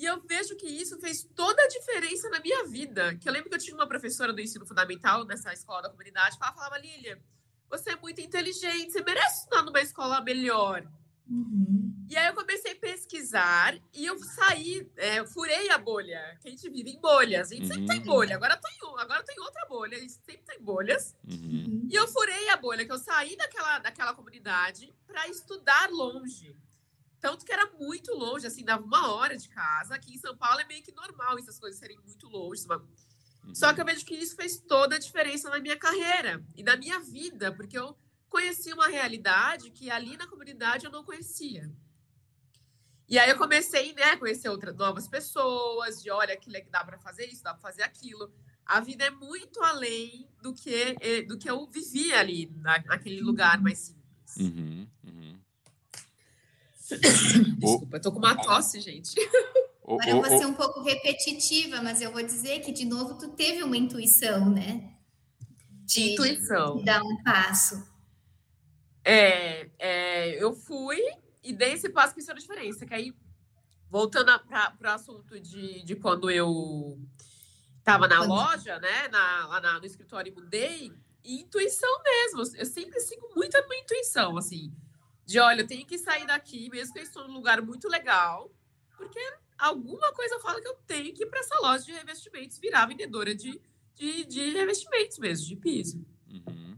E 0.00 0.06
eu 0.06 0.18
vejo 0.22 0.56
que 0.56 0.66
isso 0.66 0.98
fez 0.98 1.28
toda 1.36 1.62
a 1.62 1.68
diferença 1.68 2.30
na 2.30 2.40
minha 2.40 2.66
vida. 2.66 3.14
Que 3.16 3.28
eu 3.28 3.32
lembro 3.34 3.50
que 3.50 3.56
eu 3.56 3.60
tinha 3.60 3.76
uma 3.76 3.86
professora 3.86 4.32
do 4.32 4.40
ensino 4.40 4.64
fundamental 4.64 5.26
nessa 5.26 5.52
escola 5.52 5.82
da 5.82 5.90
comunidade, 5.90 6.38
que 6.38 6.42
ela 6.42 6.54
falava, 6.54 6.78
Lilia, 6.78 7.22
você 7.68 7.90
é 7.90 7.96
muito 7.96 8.18
inteligente, 8.18 8.92
você 8.92 9.02
merece 9.02 9.40
estudar 9.40 9.62
numa 9.62 9.78
escola 9.82 10.22
melhor. 10.22 10.90
Uhum. 11.28 12.06
E 12.08 12.16
aí 12.16 12.28
eu 12.28 12.34
comecei 12.34 12.72
a 12.72 12.76
pesquisar 12.76 13.78
e 13.92 14.06
eu 14.06 14.18
saí, 14.18 14.90
é, 14.96 15.18
eu 15.18 15.26
furei 15.26 15.68
a 15.68 15.76
bolha, 15.76 16.34
que 16.40 16.48
a 16.48 16.50
gente 16.50 16.70
vive 16.70 16.92
em 16.92 16.98
bolhas. 16.98 17.52
A 17.52 17.54
gente 17.54 17.68
uhum. 17.68 17.74
sempre 17.74 17.86
tem 17.86 18.00
bolha, 18.00 18.36
agora 18.36 18.56
tem, 18.56 18.72
agora 18.96 19.22
tem 19.22 19.38
outra 19.38 19.66
bolha, 19.68 19.98
a 19.98 20.00
gente 20.00 20.14
sempre 20.14 20.44
tem 20.46 20.62
bolhas. 20.62 21.14
Uhum. 21.28 21.86
E 21.90 21.94
eu 21.94 22.08
furei 22.08 22.48
a 22.48 22.56
bolha, 22.56 22.86
que 22.86 22.92
eu 22.92 22.98
saí 22.98 23.36
daquela, 23.36 23.78
daquela 23.80 24.14
comunidade 24.14 24.94
para 25.06 25.28
estudar 25.28 25.90
longe. 25.90 26.56
Tanto 27.20 27.44
que 27.44 27.52
era 27.52 27.70
muito 27.78 28.12
longe, 28.14 28.46
assim, 28.46 28.64
dava 28.64 28.82
uma 28.82 29.12
hora 29.12 29.36
de 29.36 29.48
casa. 29.48 29.94
Aqui 29.94 30.14
em 30.14 30.18
São 30.18 30.36
Paulo 30.36 30.60
é 30.60 30.64
meio 30.64 30.82
que 30.82 30.92
normal 30.92 31.38
essas 31.38 31.58
coisas 31.58 31.78
serem 31.78 31.98
muito 31.98 32.28
longe. 32.28 32.64
Só 33.52 33.72
que 33.74 33.80
eu 33.80 33.84
vejo 33.84 34.04
que 34.04 34.14
isso 34.14 34.36
fez 34.36 34.58
toda 34.58 34.96
a 34.96 34.98
diferença 34.98 35.50
na 35.50 35.58
minha 35.58 35.76
carreira 35.76 36.42
e 36.56 36.62
na 36.62 36.76
minha 36.76 36.98
vida, 37.00 37.52
porque 37.52 37.78
eu 37.78 37.96
conheci 38.28 38.72
uma 38.72 38.86
realidade 38.86 39.70
que 39.70 39.90
ali 39.90 40.16
na 40.16 40.26
comunidade 40.26 40.86
eu 40.86 40.90
não 40.90 41.04
conhecia. 41.04 41.70
E 43.08 43.18
aí 43.18 43.28
eu 43.28 43.36
comecei, 43.36 43.92
né, 43.92 44.04
a 44.04 44.16
conhecer 44.16 44.48
outras 44.48 44.76
novas 44.76 45.08
pessoas, 45.08 46.00
de 46.00 46.10
olha 46.10 46.36
que 46.36 46.48
dá 46.70 46.84
para 46.84 46.96
fazer 46.98 47.26
isso, 47.26 47.42
dá 47.42 47.52
para 47.52 47.60
fazer 47.60 47.82
aquilo. 47.82 48.32
A 48.64 48.78
vida 48.80 49.04
é 49.04 49.10
muito 49.10 49.60
além 49.64 50.28
do 50.40 50.54
que 50.54 50.96
eh, 51.00 51.22
do 51.22 51.36
que 51.36 51.50
eu 51.50 51.66
vivia 51.66 52.20
ali 52.20 52.48
naquele 52.56 53.20
lugar 53.20 53.60
mais 53.60 53.78
simples. 53.78 54.36
Uhum, 54.36 54.46
uhum. 54.52 54.88
Desculpa, 57.58 57.96
eu 57.96 58.00
tô 58.00 58.12
com 58.12 58.18
uma 58.18 58.36
tosse, 58.36 58.80
gente. 58.80 59.14
Agora 59.84 60.10
eu 60.10 60.22
vou 60.22 60.38
ser 60.38 60.46
um 60.46 60.54
pouco 60.54 60.82
repetitiva, 60.82 61.82
mas 61.82 62.00
eu 62.00 62.12
vou 62.12 62.22
dizer 62.22 62.60
que 62.60 62.72
de 62.72 62.84
novo 62.84 63.14
tu 63.14 63.28
teve 63.30 63.62
uma 63.62 63.76
intuição, 63.76 64.48
né? 64.48 64.94
De, 65.84 66.12
intuição. 66.12 66.76
De 66.76 66.84
dar 66.84 67.02
um 67.02 67.22
passo. 67.22 67.90
É, 69.04 69.68
é, 69.78 70.42
eu 70.42 70.54
fui 70.54 71.00
e 71.42 71.52
dei 71.52 71.72
esse 71.72 71.88
passo 71.88 72.14
que 72.14 72.20
fez 72.20 72.28
a 72.28 72.34
diferença. 72.34 72.86
Que 72.86 72.94
aí, 72.94 73.14
voltando 73.88 74.38
para 74.46 74.76
o 74.80 74.88
assunto 74.88 75.40
de, 75.40 75.82
de 75.82 75.96
quando 75.96 76.30
eu 76.30 76.98
estava 77.78 78.06
na 78.06 78.22
loja, 78.22 78.78
né, 78.78 79.08
na, 79.08 79.46
lá 79.48 79.60
na, 79.60 79.80
no 79.80 79.86
escritório 79.86 80.30
e 80.30 80.34
mudei, 80.34 80.92
intuição 81.24 81.90
mesmo. 82.02 82.56
Eu 82.56 82.66
sempre 82.66 83.00
sigo 83.00 83.28
muito 83.34 83.56
a 83.56 83.66
minha 83.66 83.82
intuição, 83.82 84.36
assim, 84.36 84.72
de 85.30 85.38
olha, 85.38 85.60
eu 85.60 85.66
tenho 85.66 85.86
que 85.86 85.96
sair 85.96 86.26
daqui, 86.26 86.68
mesmo 86.68 86.92
que 86.92 86.98
eu 86.98 87.04
estou 87.04 87.28
num 87.28 87.34
lugar 87.34 87.62
muito 87.62 87.88
legal, 87.88 88.50
porque 88.96 89.20
alguma 89.56 90.12
coisa 90.12 90.40
fala 90.40 90.60
que 90.60 90.66
eu 90.66 90.74
tenho 90.88 91.14
que 91.14 91.22
ir 91.22 91.26
para 91.26 91.38
essa 91.38 91.56
loja 91.60 91.84
de 91.84 91.92
revestimentos 91.92 92.58
virar 92.58 92.86
vendedora 92.86 93.32
de, 93.32 93.60
de, 93.94 94.24
de 94.24 94.50
revestimentos 94.50 95.18
mesmo, 95.20 95.46
de 95.46 95.54
piso. 95.54 96.04
Uhum. 96.28 96.76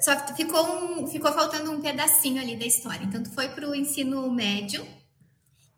Só 0.00 0.34
ficou, 0.34 0.66
um, 0.74 1.06
ficou 1.06 1.32
faltando 1.32 1.70
um 1.70 1.80
pedacinho 1.80 2.42
ali 2.42 2.56
da 2.56 2.66
história. 2.66 3.04
Então, 3.04 3.22
tu 3.22 3.30
foi 3.30 3.48
para 3.50 3.70
o 3.70 3.76
ensino 3.76 4.28
médio 4.28 4.84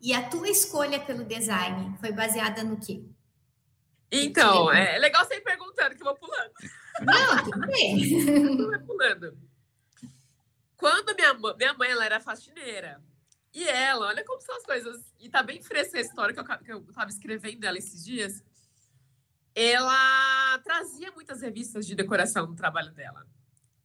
e 0.01 0.11
a 0.11 0.27
tua 0.27 0.49
escolha 0.49 0.99
pelo 0.99 1.23
design 1.23 1.95
foi 1.99 2.11
baseada 2.11 2.63
no 2.63 2.77
quê? 2.77 3.05
Então, 4.11 4.73
é 4.73 4.97
legal 4.97 5.23
você 5.23 5.35
ir 5.35 5.41
perguntando, 5.41 5.95
que 5.95 6.01
eu 6.01 6.05
vou 6.05 6.15
pulando. 6.15 6.51
Não, 7.01 7.43
tudo 7.43 7.67
bem. 7.67 8.25
Vai 8.69 8.79
pulando. 8.79 9.37
Quando 10.77 11.15
minha, 11.15 11.33
minha 11.33 11.73
mãe 11.73 11.91
ela 11.91 12.05
era 12.05 12.19
faxineira, 12.19 13.01
e 13.53 13.67
ela, 13.67 14.07
olha 14.07 14.25
como 14.25 14.41
são 14.41 14.55
as 14.57 14.63
coisas, 14.63 15.13
e 15.19 15.29
tá 15.29 15.41
bem 15.41 15.61
fresca 15.61 15.97
a 15.97 16.01
história 16.01 16.33
que 16.33 16.39
eu, 16.39 16.45
que 16.59 16.71
eu 16.71 16.93
tava 16.93 17.09
escrevendo 17.09 17.61
dela 17.61 17.77
esses 17.77 18.03
dias, 18.03 18.43
ela 19.55 20.59
trazia 20.59 21.09
muitas 21.11 21.41
revistas 21.41 21.87
de 21.87 21.95
decoração 21.95 22.45
no 22.45 22.55
trabalho 22.55 22.91
dela. 22.91 23.25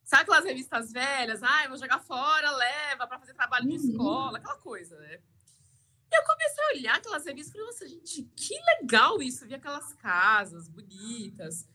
Sabe 0.02 0.22
aquelas 0.22 0.44
revistas 0.44 0.90
velhas? 0.90 1.40
Ah, 1.44 1.62
eu 1.62 1.68
vou 1.68 1.78
jogar 1.78 2.00
fora, 2.00 2.50
leva 2.50 3.06
para 3.06 3.20
fazer 3.20 3.32
trabalho 3.32 3.68
de 3.68 3.76
uhum. 3.76 3.90
escola, 3.92 4.38
aquela 4.38 4.56
coisa, 4.56 4.98
né? 4.98 5.20
E 6.10 6.16
eu 6.16 6.24
comecei 6.24 6.64
a 6.64 6.68
olhar 6.76 6.96
aquelas 6.96 7.24
revistas 7.24 7.50
e 7.50 7.52
falei, 7.52 7.66
nossa, 7.68 7.88
gente, 7.88 8.22
que 8.34 8.54
legal 8.80 9.22
isso. 9.22 9.44
Eu 9.44 9.48
vi 9.48 9.54
aquelas 9.54 9.94
casas 9.94 10.68
bonitas, 10.68 11.68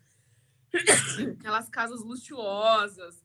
aquelas 1.40 1.70
casas 1.70 2.02
luxuosas. 2.02 3.24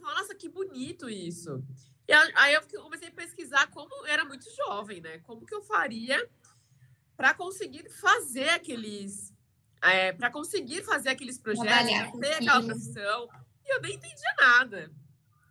Eu 0.00 0.06
falei, 0.06 0.16
nossa, 0.22 0.34
que 0.34 0.48
bonito 0.48 1.08
isso. 1.08 1.62
E 2.08 2.12
aí 2.12 2.54
eu 2.54 2.62
comecei 2.82 3.08
a 3.08 3.12
pesquisar 3.12 3.66
como 3.68 4.06
era 4.06 4.24
muito 4.24 4.44
jovem, 4.56 5.00
né? 5.00 5.18
Como 5.18 5.44
que 5.44 5.54
eu 5.54 5.62
faria 5.62 6.28
para 7.16 7.34
conseguir 7.34 7.88
fazer 7.90 8.48
aqueles. 8.48 9.32
É, 9.82 10.12
para 10.12 10.30
conseguir 10.30 10.82
fazer 10.82 11.10
aqueles 11.10 11.38
projetos, 11.38 12.20
ter 12.20 12.34
aquela 12.34 12.62
profissão 12.62 13.28
e 13.64 13.74
eu 13.74 13.80
nem 13.80 13.94
entendia 13.94 14.34
nada. 14.38 14.90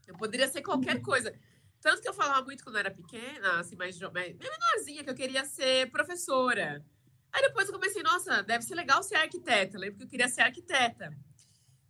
Eu 0.05 0.15
poderia 0.15 0.47
ser 0.47 0.61
qualquer 0.61 0.97
uhum. 0.97 1.03
coisa. 1.03 1.33
Tanto 1.81 2.01
que 2.01 2.09
eu 2.09 2.13
falava 2.13 2.43
muito 2.43 2.63
quando 2.63 2.75
eu 2.75 2.79
era 2.79 2.91
pequena, 2.91 3.59
assim, 3.59 3.75
mais 3.75 3.95
jovem, 3.95 4.35
menorzinha, 4.35 5.03
que 5.03 5.09
eu 5.09 5.15
queria 5.15 5.45
ser 5.45 5.89
professora. 5.89 6.83
Aí 7.31 7.41
depois 7.41 7.67
eu 7.67 7.73
comecei, 7.73 8.03
nossa, 8.03 8.43
deve 8.43 8.63
ser 8.63 8.75
legal 8.75 9.01
ser 9.01 9.15
arquiteta. 9.15 9.77
Eu 9.77 9.81
lembro 9.81 9.97
que 9.97 10.03
eu 10.03 10.09
queria 10.09 10.27
ser 10.27 10.41
arquiteta. 10.41 11.15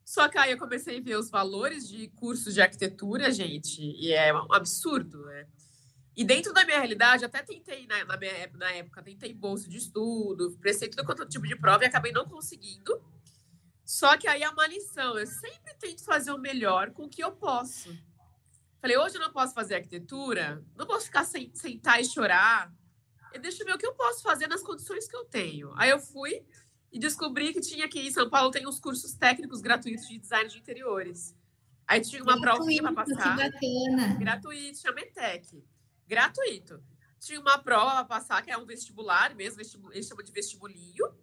Só 0.10 0.28
que 0.28 0.39
aí 0.39 0.50
eu 0.50 0.58
comecei 0.58 0.98
a 0.98 1.01
ver 1.01 1.18
os 1.18 1.30
valores 1.30 1.88
de 1.88 2.08
cursos 2.08 2.56
de 2.56 2.62
arquitetura, 2.63 3.32
gente, 3.32 3.80
e 3.80 4.12
é 4.12 4.34
um 4.34 4.51
absurdo, 4.51 5.24
né? 5.25 5.48
E 6.18 6.24
dentro 6.24 6.51
da 6.51 6.66
minha 6.66 6.80
realidade, 6.80 7.24
até 7.24 7.44
tentei, 7.44 7.86
na, 7.86 8.04
na, 8.06 8.18
minha, 8.18 8.50
na 8.56 8.72
época, 8.72 9.04
tentei 9.04 9.32
bolsa 9.36 9.70
de 9.70 9.78
estudo, 9.78 10.58
prestei 10.60 10.89
tudo 10.89 11.06
quanto 11.06 11.28
tipo 11.28 11.46
de 11.46 11.56
prova 11.56 11.84
e 11.84 11.88
acabei 11.88 12.12
não 12.12 12.28
conseguindo. 12.28 13.00
Só 13.86 14.18
que 14.18 14.28
aí 14.28 14.42
é 14.42 14.50
uma 14.50 14.66
lição. 14.66 15.16
Eu 15.16 15.28
sempre 15.28 15.75
tento 15.80 16.04
fazer 16.04 16.32
o 16.32 16.39
melhor 16.39 16.89
com 16.89 17.04
o 17.04 17.10
que 17.10 17.24
eu 17.24 17.34
posso. 17.34 17.96
Falei, 18.82 18.98
hoje 18.98 19.18
eu 19.18 19.22
não 19.22 19.32
posso 19.32 19.54
fazer 19.54 19.75
arquitetura, 19.75 20.66
não 20.75 20.88
posso 20.88 21.06
ficar 21.06 21.24
sem, 21.24 21.54
sentar 21.54 22.01
e 22.01 22.06
chorar. 22.06 22.74
Eu 23.32 23.39
ver 23.39 23.75
o 23.75 23.78
que 23.78 23.86
eu 23.86 23.94
posso 23.94 24.24
fazer 24.24 24.48
nas 24.48 24.63
condições 24.63 25.08
que 25.08 25.16
eu 25.16 25.25
tenho. 25.25 25.72
Aí 25.75 25.92
eu 25.92 26.00
fui 26.00 26.44
e 26.91 27.00
descobri 27.00 27.53
que 27.53 27.62
tinha 27.62 27.86
aqui 27.86 28.00
em 28.00 28.12
São 28.12 28.29
Paulo 28.29 28.51
tem 28.51 28.67
uns 28.67 28.79
cursos 28.79 29.13
técnicos 29.13 29.62
gratuitos 29.62 30.08
de 30.08 30.17
design 30.17 30.50
de 30.50 30.58
interiores. 30.58 31.36
Aí 31.88 32.01
tinha 32.01 32.22
uma 32.22 32.39
prova 32.39 32.63
para 32.63 32.93
passar. 32.93 33.36
Que 33.36 33.50
bacana. 33.50 34.15
Gratuito, 34.19 34.77
chama 34.79 35.00
ETEC. 35.01 35.63
Gratuito. 36.08 36.84
Tinha 37.19 37.39
uma 37.39 37.58
prova 37.58 37.91
para 37.91 38.05
passar, 38.05 38.41
que 38.41 38.51
é 38.51 38.58
um 38.58 38.65
vestibular 38.65 39.36
mesmo, 39.36 39.58
vestibul... 39.58 39.91
eles 39.91 40.08
chamam 40.08 40.24
de 40.24 40.31
vestibulinho. 40.31 41.13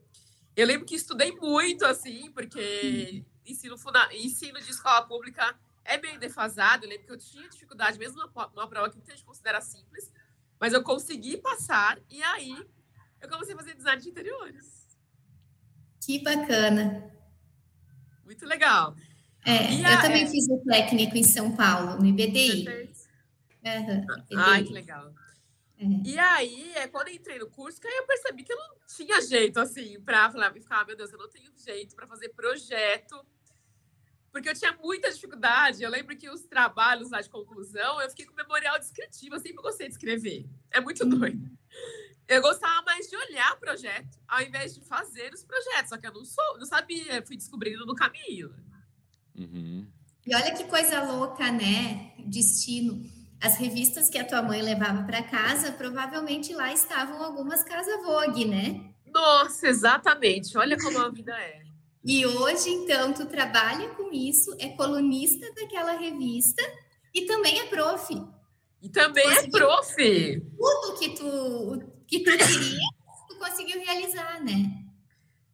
Eu 0.56 0.66
lembro 0.66 0.87
que 0.87 0.94
estudei 0.94 1.32
muito, 1.32 1.85
assim, 1.85 2.30
porque 2.32 3.25
ensino, 3.44 3.76
ensino 4.12 4.61
de 4.61 4.70
escola 4.70 5.06
pública 5.06 5.58
é 5.85 5.99
meio 5.99 6.18
defasado. 6.18 6.85
Eu 6.85 6.90
lembro 6.90 7.06
que 7.06 7.12
eu 7.12 7.18
tinha 7.18 7.49
dificuldade, 7.49 7.99
mesmo 7.99 8.18
numa, 8.18 8.49
numa 8.49 8.68
prova 8.68 8.90
que 8.90 8.96
muita 8.96 9.12
gente 9.12 9.25
considera 9.25 9.61
simples, 9.61 10.12
mas 10.58 10.73
eu 10.73 10.82
consegui 10.82 11.37
passar, 11.37 11.99
e 12.11 12.23
aí 12.23 12.66
eu 13.20 13.28
comecei 13.28 13.54
a 13.54 13.56
fazer 13.56 13.75
design 13.75 14.02
de 14.02 14.08
interiores. 14.08 14.86
Que 16.07 16.21
bacana. 16.21 17.13
muito 18.25 18.47
legal. 18.47 18.95
É, 19.45 19.73
e 19.73 19.83
eu 19.83 19.89
a, 19.89 20.01
também 20.01 20.23
é... 20.23 20.29
fiz 20.29 20.49
o 20.49 20.63
técnico 20.65 21.17
em 21.17 21.25
São 21.25 21.57
Paulo, 21.57 21.99
no 21.99 22.07
IBDI. 22.07 22.65
Uhum, 23.65 24.07
Ai, 24.37 24.63
que 24.63 24.73
legal. 24.73 25.13
É. 25.77 25.85
E 26.05 26.17
aí, 26.17 26.73
é 26.77 26.87
quando 26.87 27.09
entrei 27.09 27.41
no 27.41 27.51
curso, 27.51 27.81
que 27.81 27.89
aí 27.89 27.97
eu 27.97 28.07
percebi 28.07 28.45
que 28.45 28.53
eu 28.53 28.57
não 28.57 28.77
tinha 28.87 29.21
jeito, 29.21 29.59
assim, 29.59 30.01
para 30.01 30.31
falar, 30.31 30.53
ficar, 30.53 30.83
ah, 30.83 30.85
meu 30.85 30.97
Deus, 30.97 31.13
eu 31.13 31.19
não 31.19 31.29
tenho 31.29 31.51
jeito 31.57 31.97
para 31.97 32.07
fazer 32.07 32.29
projeto, 32.29 33.27
porque 34.31 34.49
eu 34.49 34.55
tinha 34.55 34.73
muita 34.75 35.11
dificuldade. 35.11 35.83
Eu 35.83 35.91
lembro 35.91 36.17
que 36.17 36.31
os 36.31 36.43
trabalhos 36.43 37.11
lá 37.11 37.21
de 37.21 37.29
conclusão, 37.29 38.01
eu 38.01 38.09
fiquei 38.11 38.27
com 38.27 38.35
memorial 38.35 38.79
descritivo, 38.79 39.35
eu 39.35 39.41
sempre 39.41 39.61
gostei 39.61 39.89
de 39.89 39.95
escrever. 39.95 40.47
É 40.71 40.81
muito 40.81 41.03
uhum. 41.03 41.11
doido. 41.11 41.51
Eu 42.28 42.42
gostava 42.42 42.83
mais 42.83 43.09
de 43.09 43.16
olhar 43.16 43.52
o 43.52 43.61
projeto, 43.61 44.18
ao 44.26 44.42
invés 44.42 44.75
de 44.75 44.80
fazer 44.80 45.33
os 45.33 45.45
projetos, 45.45 45.90
só 45.90 45.97
que 45.97 46.06
eu 46.06 46.12
não 46.12 46.25
sou, 46.25 46.59
não 46.59 46.66
sabia, 46.66 47.25
fui 47.25 47.37
descobrindo 47.37 47.87
no 47.87 47.95
caminho. 47.95 48.52
Uhum. 49.35 49.87
E 50.26 50.35
olha 50.35 50.52
que 50.54 50.64
coisa 50.64 51.02
louca, 51.04 51.52
né? 51.52 52.12
Destino 52.18 53.09
as 53.40 53.56
revistas 53.56 54.09
que 54.09 54.18
a 54.18 54.25
tua 54.25 54.42
mãe 54.42 54.62
levava 54.62 55.02
para 55.04 55.23
casa, 55.23 55.73
provavelmente 55.73 56.54
lá 56.54 56.73
estavam 56.73 57.23
algumas 57.23 57.62
Casa 57.62 58.02
Vogue, 58.02 58.47
né? 58.47 58.90
Nossa, 59.06 59.68
exatamente. 59.68 60.56
Olha 60.56 60.76
como 60.78 60.99
a 60.99 61.11
vida 61.11 61.33
é. 61.33 61.62
E 62.04 62.25
hoje, 62.25 62.71
então, 62.71 63.12
tu 63.12 63.26
trabalha 63.26 63.88
com 63.90 64.12
isso, 64.12 64.54
é 64.59 64.68
colunista 64.68 65.52
daquela 65.54 65.92
revista 65.92 66.62
e 67.14 67.26
também 67.26 67.59
é 67.61 67.66
prof. 67.66 68.14
E 68.80 68.88
também 68.88 69.25
é 69.25 69.35
conseguiu, 69.35 69.56
é 69.56 69.61
prof. 69.61 70.42
Tudo 70.56 70.99
que 70.99 71.09
tu, 71.16 71.83
que 72.07 72.21
tu 72.21 72.31
queria, 72.31 72.79
tu 73.29 73.37
conseguiu 73.39 73.81
realizar, 73.85 74.43
né? 74.43 74.83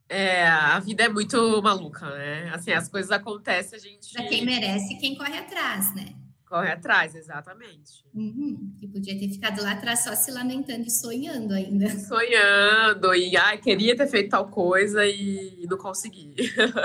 É, 0.09 0.47
a 0.47 0.79
vida 0.79 1.05
é 1.05 1.09
muito 1.09 1.63
maluca, 1.63 2.11
né? 2.11 2.51
Assim, 2.53 2.71
as 2.71 2.87
coisas 2.89 3.11
acontecem, 3.11 3.79
a 3.79 3.81
gente. 3.81 4.13
Pra 4.13 4.25
quem 4.25 4.45
merece, 4.45 4.99
quem 4.99 5.17
corre 5.17 5.39
atrás, 5.39 5.95
né? 5.95 6.15
Corre 6.47 6.71
atrás, 6.71 7.15
exatamente. 7.15 8.05
Uhum, 8.15 8.77
que 8.79 8.87
podia 8.87 9.19
ter 9.19 9.31
ficado 9.31 9.63
lá 9.63 9.73
atrás 9.73 10.05
só 10.05 10.15
se 10.15 10.31
lamentando 10.31 10.87
e 10.87 10.91
sonhando 10.91 11.55
ainda. 11.55 11.89
Sonhando, 11.99 13.15
e 13.15 13.35
ai, 13.39 13.57
queria 13.57 13.97
ter 13.97 14.07
feito 14.07 14.29
tal 14.29 14.49
coisa 14.49 15.07
e 15.07 15.67
não 15.67 15.79
consegui. 15.79 16.35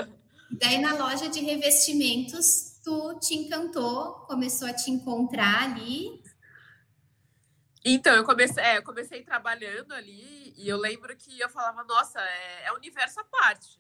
Daí 0.50 0.80
na 0.80 0.94
loja 0.94 1.28
de 1.28 1.42
revestimentos, 1.42 2.80
tu 2.82 3.20
te 3.20 3.36
encantou, 3.36 4.14
começou 4.26 4.70
a 4.70 4.74
te 4.74 4.90
encontrar 4.90 5.64
ali. 5.64 6.22
Então, 7.90 8.14
eu 8.14 8.26
comecei, 8.26 8.62
é, 8.62 8.78
eu 8.78 8.84
comecei 8.84 9.24
trabalhando 9.24 9.94
ali 9.94 10.54
e 10.58 10.68
eu 10.68 10.78
lembro 10.78 11.16
que 11.16 11.40
eu 11.40 11.48
falava, 11.48 11.86
nossa, 11.86 12.20
é, 12.20 12.66
é 12.66 12.74
universo 12.74 13.22
à 13.22 13.24
parte. 13.24 13.80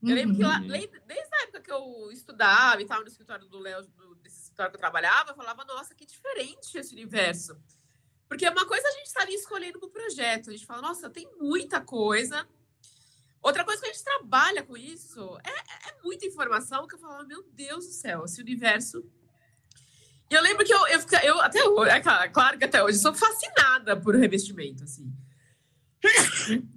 Eu 0.00 0.14
lembro 0.14 0.36
que 0.36 0.42
lá, 0.44 0.60
uhum. 0.60 0.68
desde 0.68 1.34
a 1.34 1.42
época 1.42 1.60
que 1.60 1.72
eu 1.72 2.08
estudava 2.12 2.80
e 2.80 2.84
estava 2.84 3.00
no 3.00 3.08
escritório 3.08 3.48
do 3.48 3.58
Léo, 3.58 3.82
desse 4.22 4.42
escritório 4.42 4.70
que 4.70 4.76
eu 4.76 4.80
trabalhava, 4.80 5.32
eu 5.32 5.34
falava, 5.34 5.64
nossa, 5.64 5.92
que 5.92 6.06
diferente 6.06 6.78
esse 6.78 6.92
universo. 6.94 7.60
Porque 8.28 8.48
uma 8.48 8.64
coisa 8.64 8.86
a 8.86 8.92
gente 8.92 9.06
está 9.06 9.22
ali 9.22 9.34
escolhendo 9.34 9.80
para 9.80 9.88
o 9.88 9.90
projeto, 9.90 10.50
a 10.50 10.52
gente 10.52 10.64
fala, 10.64 10.82
nossa, 10.82 11.10
tem 11.10 11.28
muita 11.36 11.80
coisa. 11.80 12.48
Outra 13.42 13.64
coisa 13.64 13.82
que 13.82 13.88
a 13.88 13.92
gente 13.92 14.04
trabalha 14.04 14.62
com 14.62 14.76
isso 14.76 15.36
é, 15.44 15.50
é, 15.50 15.90
é 15.90 16.02
muita 16.04 16.26
informação 16.26 16.86
que 16.86 16.94
eu 16.94 16.98
falava, 17.00 17.24
meu 17.24 17.42
Deus 17.42 17.86
do 17.86 17.92
céu, 17.92 18.24
esse 18.24 18.40
universo. 18.40 19.04
E 20.30 20.34
eu 20.34 20.42
lembro 20.42 20.64
que 20.64 20.72
eu, 20.72 20.86
eu, 20.88 21.00
eu 21.24 21.40
até 21.40 21.64
hoje, 21.64 21.90
é 21.90 22.28
claro 22.28 22.58
que 22.58 22.64
até 22.64 22.82
hoje, 22.82 22.98
sou 22.98 23.14
fascinada 23.14 23.96
por 23.96 24.14
revestimento, 24.14 24.84
assim. 24.84 25.10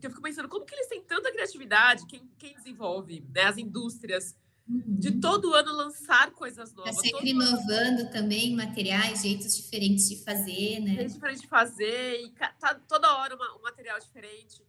eu 0.01 0.09
fico 0.09 0.21
pensando, 0.21 0.47
como 0.47 0.65
que 0.65 0.73
eles 0.73 0.87
têm 0.87 1.03
tanta 1.03 1.31
criatividade, 1.31 2.05
quem, 2.07 2.29
quem 2.37 2.55
desenvolve, 2.55 3.23
né, 3.33 3.43
as 3.43 3.57
indústrias, 3.57 4.35
uhum. 4.67 4.81
de 4.97 5.19
todo 5.19 5.53
ano 5.53 5.73
lançar 5.73 6.31
coisas 6.31 6.73
novas. 6.73 6.95
Tá 6.95 7.01
sempre 7.01 7.31
inovando 7.31 8.01
ano... 8.01 8.11
também 8.11 8.55
materiais, 8.55 9.21
jeitos 9.21 9.55
diferentes 9.55 10.09
de 10.09 10.23
fazer, 10.23 10.79
né? 10.79 10.95
Jeitos 10.95 11.13
diferentes 11.13 11.41
de 11.41 11.47
fazer, 11.47 12.21
e 12.21 12.31
tá 12.59 12.75
toda 12.87 13.15
hora 13.17 13.35
uma, 13.35 13.57
um 13.57 13.61
material 13.61 13.99
diferente. 13.99 14.63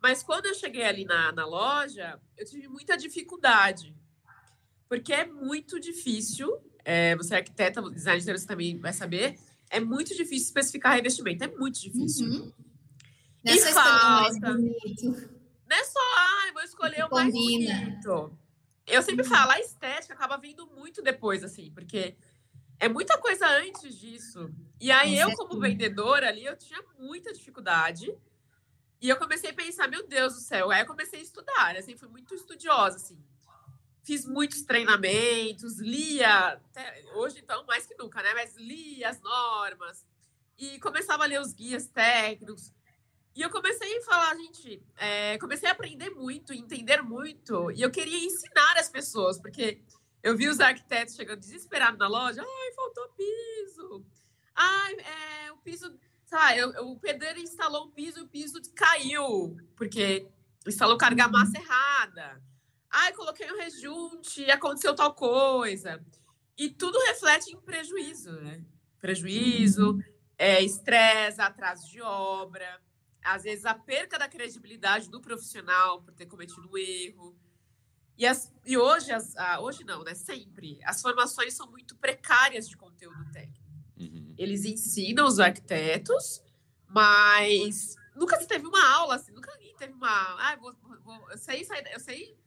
Mas 0.00 0.22
quando 0.22 0.46
eu 0.46 0.54
cheguei 0.54 0.84
ali 0.84 1.04
na, 1.04 1.32
na 1.32 1.44
loja, 1.44 2.20
eu 2.36 2.46
tive 2.46 2.68
muita 2.68 2.96
dificuldade, 2.96 3.94
porque 4.88 5.12
é 5.12 5.26
muito 5.26 5.80
difícil, 5.80 6.56
é, 6.88 7.14
você 7.14 7.34
é 7.34 7.36
arquiteta, 7.36 7.82
designer, 7.90 8.38
você 8.38 8.46
também 8.46 8.78
vai 8.78 8.94
saber, 8.94 9.38
é 9.68 9.78
muito 9.78 10.16
difícil 10.16 10.46
especificar 10.46 10.94
revestimento, 10.94 11.44
é 11.44 11.48
muito 11.48 11.78
difícil. 11.78 12.26
Uhum. 12.26 12.52
Não 13.44 13.52
é 13.52 13.58
só 13.58 13.80
o 13.80 14.22
mais 14.22 14.40
bonito. 14.40 15.04
Não 15.68 15.76
é 15.76 15.84
só, 15.84 16.00
ah, 16.00 16.50
vou 16.54 16.62
escolher 16.62 17.04
o 17.04 17.10
mais 17.10 17.30
bonito. 17.30 18.32
Eu 18.86 19.02
sempre 19.02 19.22
uhum. 19.22 19.28
falo, 19.28 19.50
a 19.50 19.60
estética 19.60 20.14
acaba 20.14 20.38
vindo 20.38 20.66
muito 20.68 21.02
depois, 21.02 21.44
assim, 21.44 21.70
porque 21.72 22.16
é 22.80 22.88
muita 22.88 23.18
coisa 23.18 23.46
antes 23.46 23.94
disso. 23.94 24.50
E 24.80 24.90
aí, 24.90 25.18
eu, 25.18 25.30
como 25.36 25.60
vendedora 25.60 26.26
ali, 26.28 26.46
eu 26.46 26.56
tinha 26.56 26.82
muita 26.98 27.34
dificuldade. 27.34 28.10
E 28.98 29.10
eu 29.10 29.16
comecei 29.16 29.50
a 29.50 29.54
pensar, 29.54 29.88
meu 29.88 30.08
Deus 30.08 30.32
do 30.32 30.40
céu. 30.40 30.70
Aí 30.70 30.80
eu 30.80 30.86
comecei 30.86 31.20
a 31.20 31.22
estudar, 31.22 31.76
assim, 31.76 31.98
fui 31.98 32.08
muito 32.08 32.34
estudiosa, 32.34 32.96
assim. 32.96 33.18
Fiz 34.08 34.24
muitos 34.24 34.62
treinamentos, 34.62 35.78
lia, 35.80 36.58
hoje 37.14 37.40
então 37.40 37.62
mais 37.66 37.86
que 37.86 37.94
nunca, 37.94 38.22
né? 38.22 38.32
Mas 38.32 38.56
lia 38.56 39.10
as 39.10 39.20
normas 39.20 40.02
e 40.56 40.78
começava 40.80 41.24
a 41.24 41.26
ler 41.26 41.38
os 41.38 41.52
guias 41.52 41.88
técnicos. 41.88 42.72
E 43.36 43.42
eu 43.42 43.50
comecei 43.50 43.98
a 43.98 44.02
falar, 44.04 44.34
gente, 44.36 44.82
é, 44.96 45.36
comecei 45.36 45.68
a 45.68 45.72
aprender 45.72 46.08
muito, 46.08 46.54
entender 46.54 47.02
muito, 47.02 47.70
e 47.72 47.82
eu 47.82 47.90
queria 47.90 48.24
ensinar 48.24 48.78
as 48.78 48.88
pessoas, 48.88 49.38
porque 49.38 49.82
eu 50.22 50.34
vi 50.34 50.48
os 50.48 50.58
arquitetos 50.58 51.14
chegando 51.14 51.40
desesperados 51.40 51.98
na 51.98 52.08
loja, 52.08 52.40
ai, 52.40 52.72
faltou 52.72 53.10
piso, 53.10 54.06
ai, 54.56 54.94
é, 55.00 55.52
o 55.52 55.58
piso, 55.58 55.94
sabe, 56.24 56.60
eu, 56.60 56.72
eu, 56.72 56.88
o 56.92 56.98
pedreiro 56.98 57.40
instalou 57.40 57.84
um 57.84 57.90
piso 57.90 58.20
e 58.20 58.22
o 58.22 58.28
piso 58.28 58.58
caiu, 58.74 59.54
porque 59.76 60.26
instalou 60.66 60.96
carga 60.96 61.28
massa 61.28 61.58
errada, 61.58 62.47
ai, 62.90 63.12
coloquei 63.12 63.50
um 63.50 63.58
rejunte 63.58 64.42
e 64.42 64.50
aconteceu 64.50 64.94
tal 64.94 65.14
coisa, 65.14 66.04
e 66.56 66.68
tudo 66.68 66.98
reflete 67.06 67.52
em 67.52 67.60
prejuízo, 67.60 68.32
né? 68.32 68.64
Prejuízo, 69.00 69.92
uhum. 69.92 70.02
é, 70.36 70.62
estresse, 70.62 71.40
atraso 71.40 71.88
de 71.88 72.02
obra, 72.02 72.80
às 73.22 73.42
vezes, 73.42 73.64
a 73.64 73.74
perca 73.74 74.18
da 74.18 74.28
credibilidade 74.28 75.10
do 75.10 75.20
profissional 75.20 76.02
por 76.02 76.14
ter 76.14 76.26
cometido 76.26 76.68
um 76.68 76.78
erro. 76.78 77.36
E, 78.16 78.26
as, 78.26 78.52
e 78.64 78.76
hoje, 78.76 79.12
as, 79.12 79.36
ah, 79.36 79.60
hoje 79.60 79.84
não, 79.84 80.02
né? 80.02 80.14
Sempre. 80.14 80.80
As 80.82 81.00
formações 81.02 81.54
são 81.54 81.70
muito 81.70 81.96
precárias 81.96 82.68
de 82.68 82.76
conteúdo 82.76 83.30
técnico. 83.30 83.64
Uhum. 83.98 84.34
Eles 84.38 84.64
ensinam 84.64 85.26
os 85.26 85.38
arquitetos, 85.38 86.42
mas 86.86 87.96
nunca 88.16 88.40
se 88.40 88.46
teve 88.46 88.66
uma 88.66 88.94
aula 88.94 89.16
assim, 89.16 89.32
nunca 89.32 89.52
teve 89.78 89.92
uma. 89.92 90.08
Ah, 90.08 90.56
vou, 90.56 90.74
vou, 91.04 91.30
eu, 91.30 91.38
sei, 91.38 91.66
eu 91.92 92.00
sei 92.00 92.37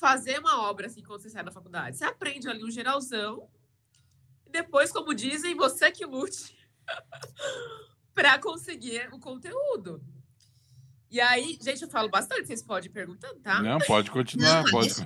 fazer 0.00 0.38
uma 0.40 0.62
obra 0.62 0.86
assim 0.86 1.02
quando 1.02 1.20
você 1.20 1.30
sai 1.30 1.44
da 1.44 1.52
faculdade. 1.52 1.96
Você 1.96 2.04
aprende 2.04 2.48
ali 2.48 2.64
um 2.64 2.70
geralzão, 2.70 3.48
e 4.46 4.50
depois, 4.50 4.90
como 4.90 5.14
dizem, 5.14 5.54
você 5.54 5.92
que 5.92 6.06
lute 6.06 6.56
para 8.14 8.38
conseguir 8.38 9.08
o 9.12 9.20
conteúdo. 9.20 10.02
E 11.10 11.20
aí, 11.20 11.58
gente, 11.60 11.82
eu 11.82 11.90
falo 11.90 12.08
bastante, 12.08 12.46
vocês 12.46 12.62
podem 12.62 12.88
ir 12.88 12.92
perguntando, 12.92 13.40
tá? 13.40 13.60
Não, 13.60 13.78
pode 13.80 14.12
continuar, 14.12 14.62
Não, 14.62 14.70
pode. 14.70 14.90
Você 14.94 15.04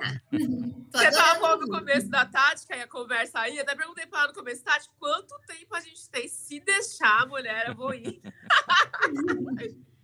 estava 1.09 1.41
falando 1.41 1.63
no 1.63 1.79
começo 1.79 2.11
da 2.11 2.27
tática 2.27 2.77
e 2.77 2.83
a 2.83 2.87
conversa 2.87 3.41
aí, 3.41 3.59
até 3.59 3.75
perguntei 3.75 4.07
para 4.07 4.21
ela 4.21 4.29
no 4.29 4.35
começo, 4.35 4.63
Tati, 4.63 4.91
quanto 4.99 5.35
tempo 5.47 5.75
a 5.75 5.81
gente 5.81 6.09
tem? 6.11 6.29
Se 6.29 6.61
deixar, 6.61 7.27
mulher, 7.27 7.69
eu 7.69 7.75
vou 7.75 7.95
ir. 7.95 8.21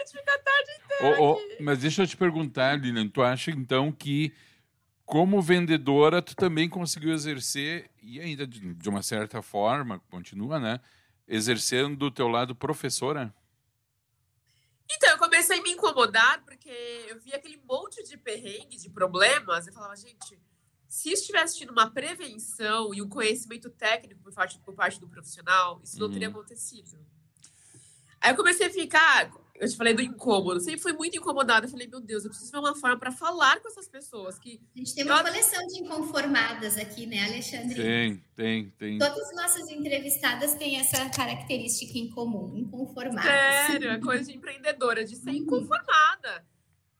gente 0.00 0.18
fica 0.18 0.34
a 0.34 0.38
tarde 0.38 0.70
inteira. 0.84 1.22
Oh, 1.22 1.32
oh, 1.32 1.62
mas 1.62 1.78
deixa 1.78 2.02
eu 2.02 2.06
te 2.06 2.16
perguntar, 2.16 2.78
Lilian, 2.78 3.08
tu 3.08 3.22
acha 3.22 3.50
então 3.50 3.90
que 3.90 4.32
como 5.10 5.42
vendedora, 5.42 6.22
tu 6.22 6.36
também 6.36 6.68
conseguiu 6.68 7.12
exercer, 7.12 7.90
e 8.00 8.20
ainda 8.20 8.46
de, 8.46 8.88
uma 8.88 9.02
certa 9.02 9.42
forma, 9.42 9.98
continua, 10.08 10.60
né? 10.60 10.80
Exercendo 11.26 11.96
do 11.96 12.12
teu 12.12 12.28
lado 12.28 12.54
professora? 12.54 13.34
Então, 14.88 15.10
eu 15.10 15.18
comecei 15.18 15.58
a 15.58 15.62
me 15.62 15.72
incomodar 15.72 16.44
porque 16.44 16.70
eu 17.08 17.18
vi 17.18 17.34
aquele 17.34 17.60
monte 17.68 18.04
de 18.04 18.16
perrengue, 18.16 18.76
de 18.76 18.88
problemas, 18.88 19.66
e 19.66 19.72
falava, 19.72 19.96
gente, 19.96 20.40
se 20.88 21.10
estivesse 21.10 21.58
tido 21.58 21.72
uma 21.72 21.90
prevenção 21.90 22.94
e 22.94 23.02
um 23.02 23.08
conhecimento 23.08 23.68
técnico 23.68 24.22
por 24.22 24.32
parte, 24.32 24.60
por 24.60 24.74
parte 24.74 25.00
do 25.00 25.08
profissional, 25.08 25.80
isso 25.82 25.98
não 25.98 26.08
teria 26.08 26.28
uhum. 26.28 26.36
acontecido. 26.36 27.04
Aí 28.20 28.30
eu 28.30 28.36
comecei 28.36 28.68
a 28.68 28.70
ficar, 28.70 29.28
eu 29.60 29.68
te 29.68 29.76
falei 29.76 29.92
do 29.92 30.00
incômodo, 30.00 30.58
sempre 30.58 30.80
fui 30.80 30.94
muito 30.94 31.18
incomodada. 31.18 31.66
Eu 31.66 31.70
falei, 31.70 31.86
meu 31.86 32.00
Deus, 32.00 32.24
eu 32.24 32.30
preciso 32.30 32.50
ver 32.50 32.58
uma 32.60 32.74
forma 32.74 32.98
para 32.98 33.12
falar 33.12 33.60
com 33.60 33.68
essas 33.68 33.86
pessoas. 33.86 34.38
Que 34.38 34.58
a 34.74 34.78
gente 34.78 34.94
tem 34.94 35.04
uma 35.04 35.22
coleção 35.22 35.66
de 35.66 35.82
inconformadas 35.82 36.78
aqui, 36.78 37.04
né, 37.04 37.24
Alexandre? 37.24 37.74
Tem, 37.74 38.24
tem, 38.34 38.70
tem. 38.70 38.98
Todas 38.98 39.18
as 39.18 39.36
nossas 39.36 39.68
entrevistadas 39.68 40.54
têm 40.54 40.80
essa 40.80 41.10
característica 41.10 41.98
em 41.98 42.08
comum, 42.08 42.56
inconformadas. 42.56 43.66
Sério, 43.66 43.90
é 43.90 44.00
coisa 44.00 44.24
de 44.24 44.38
empreendedora, 44.38 45.04
de 45.04 45.14
ser 45.14 45.28
uhum. 45.28 45.36
inconformada. 45.36 46.42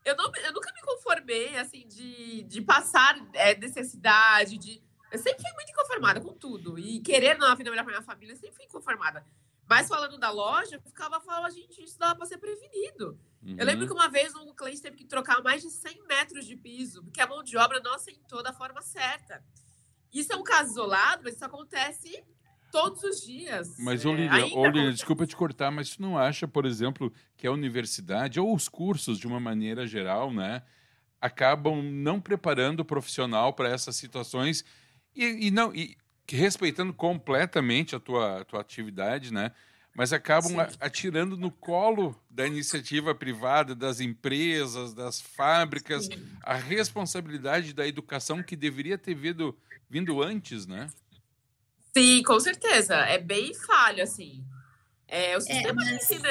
eu, 0.04 0.14
não, 0.14 0.30
eu 0.44 0.52
nunca 0.52 0.70
me 0.74 0.82
conformei, 0.82 1.56
assim, 1.56 1.88
de, 1.88 2.42
de 2.42 2.60
passar 2.60 3.16
é, 3.32 3.56
necessidade, 3.56 4.58
de... 4.58 4.82
Eu 5.10 5.18
sempre 5.18 5.40
fui 5.40 5.52
muito 5.54 5.70
inconformada 5.70 6.20
com 6.20 6.34
tudo. 6.34 6.78
E 6.78 7.00
querer 7.00 7.36
uma 7.36 7.56
vida 7.56 7.70
melhor 7.70 7.84
para 7.84 7.94
minha 7.94 8.04
família, 8.04 8.34
eu 8.34 8.36
sempre 8.36 8.54
fui 8.54 8.66
inconformada. 8.66 9.24
Mas 9.70 9.86
falando 9.86 10.18
da 10.18 10.30
loja, 10.30 10.74
eu 10.74 10.80
ficava 10.80 11.20
falando, 11.20 11.54
gente, 11.54 11.80
isso 11.80 11.96
dava 11.96 12.16
para 12.16 12.26
ser 12.26 12.38
prevenido. 12.38 13.16
Uhum. 13.40 13.54
Eu 13.56 13.64
lembro 13.64 13.82
uhum. 13.82 13.86
que 13.86 13.92
uma 13.92 14.08
vez 14.08 14.34
um 14.34 14.52
cliente 14.52 14.82
teve 14.82 14.96
que 14.96 15.04
trocar 15.04 15.40
mais 15.44 15.62
de 15.62 15.70
100 15.70 16.08
metros 16.08 16.44
de 16.44 16.56
piso, 16.56 17.04
porque 17.04 17.20
a 17.20 17.26
mão 17.28 17.40
de 17.40 17.56
obra 17.56 17.78
não 17.78 17.94
assentou 17.94 18.42
da 18.42 18.52
forma 18.52 18.82
certa. 18.82 19.44
Isso 20.12 20.32
é 20.32 20.36
um 20.36 20.42
caso 20.42 20.72
isolado, 20.72 21.22
mas 21.22 21.36
isso 21.36 21.44
acontece 21.44 22.24
todos 22.72 23.00
os 23.04 23.20
dias. 23.20 23.76
Mas, 23.78 24.04
Olívia, 24.04 24.40
é, 24.40 24.58
Olívia 24.58 24.92
desculpa 24.92 25.24
te 25.24 25.36
cortar, 25.36 25.70
mas 25.70 25.94
tu 25.94 26.02
não 26.02 26.18
acha, 26.18 26.48
por 26.48 26.66
exemplo, 26.66 27.12
que 27.36 27.46
a 27.46 27.52
universidade 27.52 28.40
ou 28.40 28.52
os 28.52 28.68
cursos, 28.68 29.20
de 29.20 29.28
uma 29.28 29.38
maneira 29.38 29.86
geral, 29.86 30.32
né, 30.32 30.64
acabam 31.20 31.80
não 31.80 32.20
preparando 32.20 32.80
o 32.80 32.84
profissional 32.84 33.52
para 33.52 33.68
essas 33.68 33.94
situações 33.94 34.64
e, 35.14 35.46
e 35.46 35.50
não 35.52 35.72
e, 35.72 35.96
respeitando 36.36 36.92
completamente 36.92 37.94
a 37.96 38.00
tua, 38.00 38.40
a 38.40 38.44
tua 38.44 38.60
atividade, 38.60 39.32
né? 39.32 39.52
Mas 39.94 40.12
acabam 40.12 40.52
atirando 40.78 41.36
no 41.36 41.50
colo 41.50 42.18
da 42.30 42.46
iniciativa 42.46 43.14
privada, 43.14 43.74
das 43.74 44.00
empresas, 44.00 44.94
das 44.94 45.20
fábricas, 45.20 46.06
Sim. 46.06 46.28
a 46.42 46.54
responsabilidade 46.54 47.72
da 47.72 47.86
educação 47.86 48.42
que 48.42 48.54
deveria 48.54 48.96
ter 48.96 49.14
vindo, 49.14 49.56
vindo 49.88 50.22
antes, 50.22 50.66
né? 50.66 50.88
Sim, 51.96 52.22
com 52.22 52.38
certeza. 52.38 52.94
É 52.94 53.18
bem 53.18 53.52
falho, 53.52 54.02
assim. 54.02 54.44
É, 55.08 55.34
o 55.34 55.38
é, 55.38 55.40
sistema 55.40 55.68
é, 55.68 55.72
mas... 55.72 55.88
de 55.88 55.94
ensino 55.96 56.28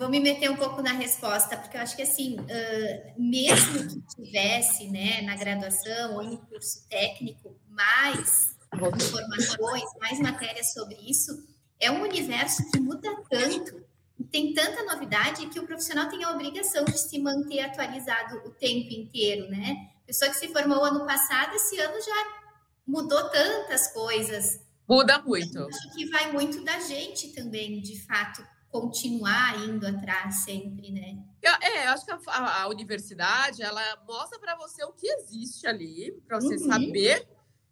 Vou 0.00 0.08
me 0.08 0.18
meter 0.18 0.50
um 0.50 0.56
pouco 0.56 0.80
na 0.80 0.92
resposta, 0.92 1.58
porque 1.58 1.76
eu 1.76 1.82
acho 1.82 1.94
que, 1.94 2.00
assim, 2.00 2.38
uh, 2.38 3.20
mesmo 3.20 3.86
que 3.86 4.00
tivesse, 4.16 4.88
né, 4.88 5.20
na 5.20 5.36
graduação 5.36 6.14
ou 6.14 6.22
em 6.22 6.38
curso 6.38 6.88
técnico, 6.88 7.54
mais 7.68 8.56
informações, 8.74 9.84
mais 10.00 10.20
matérias 10.20 10.72
sobre 10.72 10.96
isso, 11.08 11.44
é 11.78 11.90
um 11.90 12.02
universo 12.02 12.70
que 12.70 12.78
muda 12.78 13.10
tanto, 13.28 13.82
tem 14.30 14.52
tanta 14.52 14.84
novidade 14.84 15.46
que 15.46 15.58
o 15.58 15.66
profissional 15.66 16.08
tem 16.08 16.22
a 16.22 16.30
obrigação 16.30 16.84
de 16.84 16.98
se 16.98 17.18
manter 17.18 17.60
atualizado 17.60 18.36
o 18.46 18.50
tempo 18.50 18.92
inteiro, 18.92 19.50
né? 19.50 19.90
Pessoa 20.06 20.30
que 20.30 20.36
se 20.36 20.48
formou 20.48 20.84
ano 20.84 21.06
passado, 21.06 21.54
esse 21.54 21.78
ano 21.78 22.00
já 22.00 22.40
mudou 22.86 23.28
tantas 23.30 23.88
coisas. 23.92 24.60
Muda 24.88 25.22
muito. 25.22 25.58
Acho 25.58 25.94
que 25.94 26.06
vai 26.10 26.32
muito 26.32 26.62
da 26.64 26.78
gente 26.80 27.28
também, 27.28 27.80
de 27.80 28.00
fato, 28.04 28.44
continuar 28.68 29.58
indo 29.64 29.86
atrás 29.86 30.44
sempre, 30.44 30.90
né? 30.90 31.16
Eu, 31.42 31.52
é, 31.62 31.86
eu 31.86 31.90
acho 31.90 32.04
que 32.04 32.10
a, 32.10 32.62
a, 32.62 32.68
universidade 32.68 33.62
ela 33.62 33.82
mostra 34.06 34.38
para 34.38 34.56
você 34.56 34.84
o 34.84 34.92
que 34.92 35.06
existe 35.06 35.66
ali, 35.66 36.12
para 36.26 36.40
você 36.40 36.56
uhum. 36.56 36.70
saber. 36.70 37.26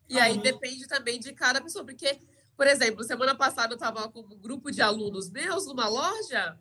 E 0.09 0.17
uhum. 0.17 0.23
aí 0.23 0.39
depende 0.39 0.87
também 0.87 1.21
de 1.21 1.33
cada 1.33 1.61
pessoa, 1.61 1.85
porque, 1.85 2.21
por 2.57 2.67
exemplo, 2.67 3.05
semana 3.05 3.35
passada 3.35 3.73
eu 3.73 3.77
estava 3.77 4.09
com 4.09 4.21
um 4.21 4.39
grupo 4.39 4.71
de 4.71 4.81
alunos 4.81 5.31
meus 5.31 5.67
numa 5.67 5.89
loja. 5.89 6.59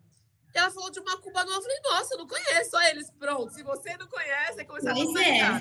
E 0.54 0.58
ela 0.58 0.70
falou 0.70 0.90
de 0.90 1.00
uma 1.00 1.16
Cuba 1.18 1.44
nova. 1.44 1.58
Eu 1.58 1.62
falei, 1.62 1.80
nossa, 1.84 2.14
eu 2.14 2.18
não 2.18 2.26
conheço. 2.26 2.70
Só 2.70 2.82
eles, 2.84 3.10
pronto. 3.18 3.52
Se 3.52 3.62
você 3.62 3.96
não 3.96 4.06
conhece, 4.06 4.60
é 4.60 4.64
começar 4.64 4.94
pois 4.94 5.16
a 5.16 5.22
é. 5.22 5.60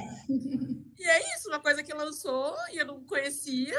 E 0.97 1.03
é 1.03 1.35
isso, 1.35 1.49
uma 1.49 1.59
coisa 1.59 1.83
que 1.83 1.93
lançou 1.93 2.55
e 2.71 2.77
eu 2.77 2.85
não 2.85 3.03
conhecia. 3.03 3.77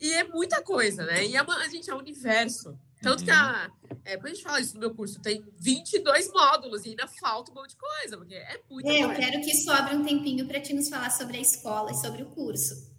E 0.00 0.12
é 0.12 0.24
muita 0.24 0.62
coisa, 0.62 1.04
né? 1.04 1.26
E 1.26 1.36
é 1.36 1.42
uma, 1.42 1.56
a 1.56 1.68
gente 1.68 1.90
é 1.90 1.94
um 1.94 1.98
universo. 1.98 2.78
Tanto 3.02 3.20
uhum. 3.20 3.24
que 3.24 3.30
a, 3.30 3.70
é, 4.04 4.16
quando 4.16 4.26
a 4.26 4.34
gente 4.34 4.42
fala 4.42 4.60
isso 4.60 4.74
no 4.74 4.80
meu 4.80 4.94
curso, 4.94 5.20
tem 5.20 5.44
22 5.58 6.32
módulos 6.32 6.84
e 6.84 6.90
ainda 6.90 7.08
falta 7.08 7.50
um 7.50 7.54
monte 7.54 7.70
de 7.70 7.76
coisa, 7.76 8.16
porque 8.16 8.34
é 8.34 8.60
muito. 8.68 8.88
É, 8.88 9.00
eu 9.00 9.14
quero 9.14 9.40
que 9.40 9.54
sobre 9.54 9.94
um 9.94 10.04
tempinho 10.04 10.46
para 10.46 10.60
te 10.60 10.72
nos 10.74 10.88
falar 10.88 11.10
sobre 11.10 11.38
a 11.38 11.40
escola 11.40 11.90
e 11.90 11.94
sobre 11.94 12.22
o 12.22 12.26
curso. 12.26 12.90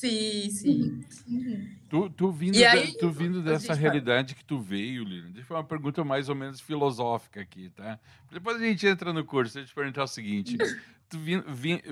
Sim, 0.00 0.48
sim. 0.48 1.04
Uhum. 1.28 1.76
Tu, 1.90 2.08
tu 2.08 2.32
vindo, 2.32 2.56
aí, 2.56 2.94
tu 2.94 3.10
vindo 3.10 3.42
dessa 3.42 3.74
realidade 3.74 4.34
que 4.34 4.42
tu 4.42 4.58
veio, 4.58 5.04
Lilian, 5.04 5.30
deixa 5.30 5.52
eu 5.52 5.58
uma 5.58 5.62
pergunta 5.62 6.02
mais 6.02 6.30
ou 6.30 6.34
menos 6.34 6.58
filosófica 6.58 7.38
aqui, 7.42 7.68
tá? 7.68 8.00
Depois 8.32 8.56
a 8.56 8.64
gente 8.64 8.86
entra 8.86 9.12
no 9.12 9.22
curso, 9.26 9.52
deixa 9.52 9.66
eu 9.66 9.72
te 9.72 9.74
perguntar 9.74 10.04
o 10.04 10.06
seguinte 10.06 10.56
tu 11.06 11.18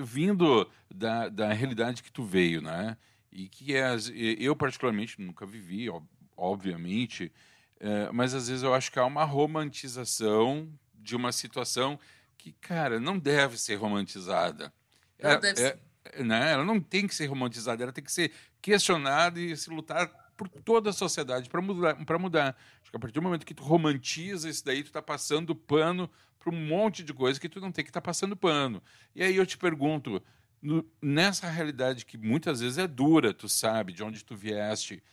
vindo 0.03 0.67
da, 0.89 1.29
da 1.29 1.53
realidade 1.53 2.01
que 2.01 2.11
tu 2.11 2.23
veio, 2.23 2.63
né? 2.63 2.97
E 3.31 3.47
que 3.47 3.75
é, 3.75 3.95
eu 4.39 4.55
particularmente 4.55 5.21
nunca 5.21 5.45
vivi, 5.45 5.87
obviamente, 6.35 7.31
é, 7.79 8.09
mas 8.11 8.33
às 8.33 8.47
vezes 8.47 8.63
eu 8.63 8.73
acho 8.73 8.91
que 8.91 8.97
há 8.97 9.05
uma 9.05 9.23
romantização 9.23 10.67
de 10.95 11.15
uma 11.15 11.31
situação 11.31 11.99
que, 12.39 12.53
cara, 12.53 12.99
não 12.99 13.19
deve 13.19 13.55
ser 13.59 13.75
romantizada. 13.75 14.73
É, 15.19 15.37
deve 15.37 15.61
é, 15.61 15.71
ser. 15.73 15.88
Né? 16.17 16.53
Ela 16.53 16.65
não 16.65 16.79
tem 16.79 17.07
que 17.07 17.15
ser 17.15 17.27
romantizada, 17.27 17.83
ela 17.83 17.91
tem 17.91 18.03
que 18.03 18.11
ser 18.11 18.31
questionada 18.61 19.39
e 19.39 19.55
se 19.55 19.69
lutar 19.69 20.07
por 20.35 20.47
toda 20.47 20.89
a 20.91 20.93
sociedade 20.93 21.49
para 21.49 21.61
mudar, 21.61 22.05
para 22.05 22.17
mudar. 22.17 22.57
Acho 22.81 22.91
que 22.91 22.97
a 22.97 22.99
partir 22.99 23.15
do 23.15 23.21
momento 23.21 23.45
que 23.45 23.53
tu 23.53 23.63
romantiza 23.63 24.49
isso 24.49 24.63
daí, 24.63 24.81
tu 24.81 24.87
está 24.87 25.01
passando 25.01 25.53
pano 25.53 26.09
para 26.39 26.53
um 26.53 26.67
monte 26.67 27.03
de 27.03 27.13
coisa 27.13 27.39
que 27.39 27.49
tu 27.49 27.59
não 27.59 27.71
tem 27.71 27.83
que 27.83 27.89
estar 27.89 27.99
tá 27.99 28.05
passando 28.05 28.35
pano. 28.35 28.81
E 29.13 29.21
aí 29.21 29.35
eu 29.35 29.45
te 29.45 29.57
pergunto, 29.57 30.23
no, 30.61 30.85
nessa 31.01 31.49
realidade 31.49 32.05
que 32.05 32.17
muitas 32.17 32.61
vezes 32.61 32.77
é 32.77 32.87
dura, 32.87 33.33
tu 33.33 33.49
sabe, 33.49 33.91
de 33.91 34.01
onde 34.01 34.23
tu 34.23 34.35
vieste, 34.35 35.03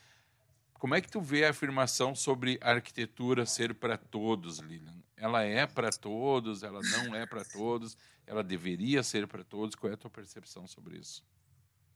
como 0.79 0.95
é 0.95 1.01
que 1.01 1.11
tu 1.11 1.21
vê 1.21 1.45
a 1.45 1.51
afirmação 1.51 2.15
sobre 2.15 2.59
a 2.63 2.73
arquitetura 2.73 3.47
ser 3.47 3.75
para 3.75 3.97
todos, 3.97 4.59
Lilian? 4.59 5.03
Ela 5.17 5.43
é 5.43 5.67
para 5.67 5.91
todos, 5.91 6.63
ela 6.63 6.81
não 6.83 7.15
é 7.15 7.25
para 7.27 7.45
todos, 7.45 7.97
ela 8.27 8.43
deveria 8.43 9.03
ser 9.03 9.27
para 9.27 9.43
todos. 9.43 9.75
Qual 9.75 9.91
é 9.91 9.95
a 9.95 9.99
tua 9.99 10.11
percepção 10.11 10.67
sobre 10.67 10.99
isso? 10.99 11.25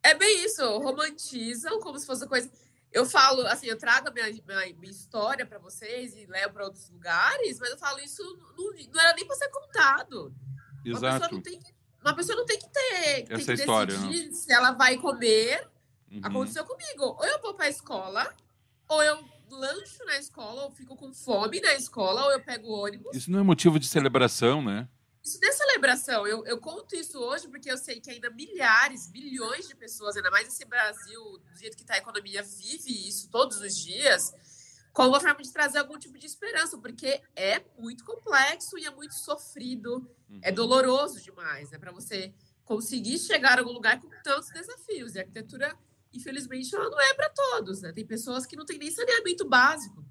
É 0.03 0.15
bem 0.15 0.45
isso, 0.45 0.63
romantizam 0.79 1.79
como 1.81 1.99
se 1.99 2.07
fosse 2.07 2.27
coisa 2.27 2.51
eu 2.93 3.07
falo, 3.07 3.47
assim, 3.47 3.67
eu 3.67 3.79
trago 3.79 4.09
a 4.09 4.11
minha, 4.11 4.27
minha, 4.27 4.75
minha 4.77 4.91
história 4.91 5.47
para 5.47 5.59
vocês 5.59 6.17
e 6.17 6.27
levo 6.27 6.55
para 6.55 6.65
outros 6.65 6.91
lugares, 6.91 7.59
mas 7.61 7.71
eu 7.71 7.79
falo 7.79 8.01
isso 8.01 8.23
não, 8.57 8.73
não 8.93 9.01
era 9.01 9.15
nem 9.15 9.27
para 9.27 9.37
ser 9.37 9.49
contado. 9.49 10.35
Exato. 10.85 11.07
Uma 11.07 11.21
pessoa 11.21 11.33
não 11.33 11.43
tem 11.43 11.61
que, 11.61 11.75
uma 12.03 12.17
pessoa 12.17 12.37
não 12.39 12.47
tem 12.47 12.59
que 12.59 12.69
ter 12.69 13.33
Essa 13.33 13.47
tem 13.47 13.47
que 13.47 13.53
história, 13.53 13.97
decidir 13.97 14.27
né? 14.27 14.33
se 14.33 14.53
ela 14.53 14.73
vai 14.73 14.97
comer. 14.97 15.69
Uhum. 16.11 16.21
Aconteceu 16.23 16.65
comigo. 16.65 17.17
Ou 17.17 17.25
eu 17.25 17.41
vou 17.41 17.55
para 17.55 17.67
a 17.67 17.69
escola, 17.69 18.35
ou 18.91 19.03
eu 19.05 19.25
lancho 19.49 20.05
na 20.05 20.19
escola, 20.19 20.65
ou 20.65 20.71
fico 20.73 20.97
com 20.97 21.15
fome 21.15 21.61
na 21.61 21.75
escola, 21.75 22.25
ou 22.25 22.33
eu 22.33 22.43
pego 22.43 22.69
ônibus. 22.69 23.17
Isso 23.17 23.31
não 23.31 23.39
é 23.39 23.43
motivo 23.43 23.79
de 23.79 23.87
celebração, 23.87 24.61
né? 24.61 24.89
Isso 25.23 25.39
não 25.41 25.49
é 25.49 25.53
celebração. 25.53 26.27
Eu, 26.27 26.45
eu 26.45 26.59
conto 26.59 26.97
isso 26.97 27.17
hoje 27.19 27.47
porque 27.47 27.71
eu 27.71 27.79
sei 27.79 28.01
que 28.01 28.11
ainda 28.11 28.31
milhares, 28.31 29.09
milhões 29.13 29.69
de 29.69 29.77
pessoas, 29.77 30.17
ainda 30.17 30.31
mais 30.31 30.49
esse 30.49 30.65
Brasil, 30.65 31.23
do 31.39 31.59
jeito 31.59 31.77
que 31.77 31.83
está 31.83 31.95
a 31.95 31.99
economia, 31.99 32.43
vive 32.43 33.09
isso 33.09 33.31
todos 33.31 33.59
os 33.61 33.77
dias, 33.77 34.33
como 34.93 35.11
uma 35.11 35.21
forma 35.21 35.41
de 35.41 35.53
trazer 35.53 35.79
algum 35.79 35.97
tipo 35.97 36.19
de 36.19 36.27
esperança, 36.27 36.77
porque 36.77 37.23
é 37.37 37.63
muito 37.79 38.05
complexo 38.05 38.77
e 38.77 38.87
é 38.87 38.91
muito 38.91 39.15
sofrido, 39.15 40.11
é 40.29 40.33
uhum. 40.33 40.41
é 40.43 40.53
doloroso 40.53 41.21
demais, 41.21 41.71
né? 41.71 41.79
Para 41.79 41.93
você 41.93 42.35
conseguir 42.65 43.19
chegar 43.19 43.59
a 43.59 43.61
algum 43.61 43.73
lugar 43.73 44.01
com 44.01 44.09
tantos 44.25 44.49
desafios. 44.51 45.15
E 45.15 45.19
a 45.19 45.23
arquitetura, 45.23 45.77
infelizmente, 46.13 46.75
ela 46.75 46.89
não 46.89 47.01
é 47.01 47.15
para 47.15 47.31
todos, 47.31 47.83
né? 47.83 47.93
Tem 47.93 48.07
pessoas 48.07 48.47
que 48.47 48.57
não 48.57 48.65
têm 48.65 48.79
nem 48.79 48.91
saneamento 48.91 49.49
básico. 49.49 50.05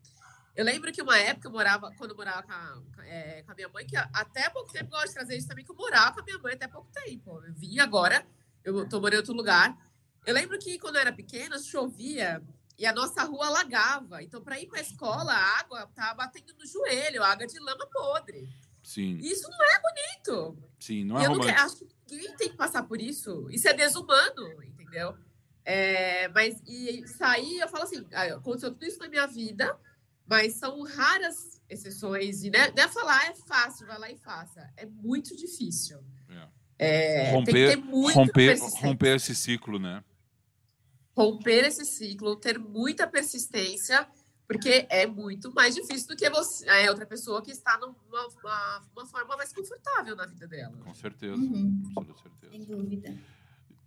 Eu 0.56 0.66
lembro 0.66 0.92
que 0.92 1.02
uma 1.02 1.18
época 1.18 1.48
eu 1.48 1.52
morava, 1.52 1.92
quando 1.98 2.12
eu 2.12 2.18
morava 2.18 2.44
com 2.44 2.52
a, 2.52 3.08
é, 3.08 3.44
com 3.44 3.52
a 3.52 3.56
minha 3.56 3.70
mãe, 3.70 3.86
que 3.86 3.96
até 3.96 4.50
pouco 4.50 4.72
tempo, 4.72 4.90
gosto 4.90 5.08
de 5.08 5.14
trazer 5.14 5.38
isso 5.38 5.48
também, 5.48 5.64
que 5.64 5.72
eu 5.72 5.76
morava 5.76 6.14
com 6.14 6.22
a 6.22 6.24
minha 6.24 6.38
mãe 6.40 6.54
até 6.54 6.68
pouco 6.68 6.92
tempo. 6.92 7.42
Eu 7.46 7.54
vim 7.54 7.80
agora, 7.80 8.28
eu 8.64 8.88
tô 8.88 9.00
morando 9.00 9.14
em 9.14 9.18
outro 9.18 9.34
lugar. 9.34 9.78
Eu 10.26 10.34
lembro 10.34 10.60
que 10.60 10.78
quando 10.78 10.96
eu 10.96 11.02
era 11.02 11.14
pequena, 11.14 11.58
chovia 11.60 12.44
e 12.78 12.86
a 12.86 12.94
nossa 12.94 13.24
rua 13.24 13.48
alagava. 13.48 14.22
Então, 14.22 14.42
para 14.42 14.60
ir 14.60 14.68
para 14.68 14.80
a 14.80 14.82
escola, 14.82 15.32
a 15.32 15.60
água 15.60 15.84
estava 15.84 16.14
batendo 16.16 16.54
no 16.58 16.66
joelho, 16.66 17.24
água 17.24 17.48
de 17.48 17.60
lama 17.60 17.88
podre. 17.88 18.50
Sim. 18.84 19.18
Isso 19.18 19.50
não 19.50 19.64
é 19.64 19.82
bonito. 19.82 20.58
Sim, 20.80 21.04
não 21.04 21.20
é 21.20 21.26
eu 21.26 21.32
romântico. 21.32 21.58
Não 21.58 21.66
acho 21.66 21.76
que 21.78 21.88
ninguém 22.10 22.36
tem 22.36 22.50
que 22.50 22.58
passar 22.58 22.84
por 22.84 23.00
isso. 23.02 23.48
Isso 23.50 23.68
é 23.68 23.74
desumano, 23.74 24.64
entendeu? 24.64 25.18
É, 25.72 26.28
mas 26.30 26.60
e 26.66 27.08
sair, 27.08 27.60
eu 27.60 27.70
falo 27.70 27.84
assim, 27.84 28.04
ah, 28.12 28.24
aconteceu 28.24 28.72
tudo 28.72 28.84
isso 28.88 28.98
na 28.98 29.08
minha 29.08 29.28
vida, 29.28 29.78
mas 30.26 30.56
são 30.56 30.82
raras 30.82 31.62
exceções. 31.70 32.44
E 32.44 32.50
né, 32.50 32.72
não 32.76 32.84
é 32.86 32.88
falar 32.88 33.30
é 33.30 33.36
fácil, 33.36 33.86
vai 33.86 34.00
lá 34.00 34.10
e 34.10 34.18
faça. 34.18 34.68
É 34.76 34.88
muito 34.88 35.38
difícil. 35.38 36.00
É. 36.28 36.48
É, 36.80 37.32
romper, 37.32 37.76
romper, 38.16 38.58
romper 38.82 39.16
esse 39.18 39.36
ciclo, 39.36 39.78
né? 39.78 40.04
Romper 41.16 41.66
esse 41.66 41.86
ciclo, 41.86 42.36
ter 42.36 42.58
muita 42.58 43.06
persistência, 43.06 44.08
porque 44.48 44.88
é 44.90 45.06
muito 45.06 45.54
mais 45.54 45.76
difícil 45.76 46.08
do 46.08 46.16
que 46.16 46.28
você, 46.32 46.68
é 46.68 46.90
outra 46.90 47.06
pessoa 47.06 47.44
que 47.44 47.52
está 47.52 47.78
numa 47.78 47.96
uma, 48.10 48.82
uma 48.96 49.06
forma 49.06 49.38
mais 49.38 49.54
confortável 49.54 50.16
na 50.16 50.26
vida 50.26 50.48
dela. 50.48 50.76
Com 50.78 50.96
certeza, 50.96 51.36
uhum. 51.36 51.84
com 51.94 52.06
certeza. 52.16 52.52
Sem 52.52 52.64
dúvida. 52.64 53.16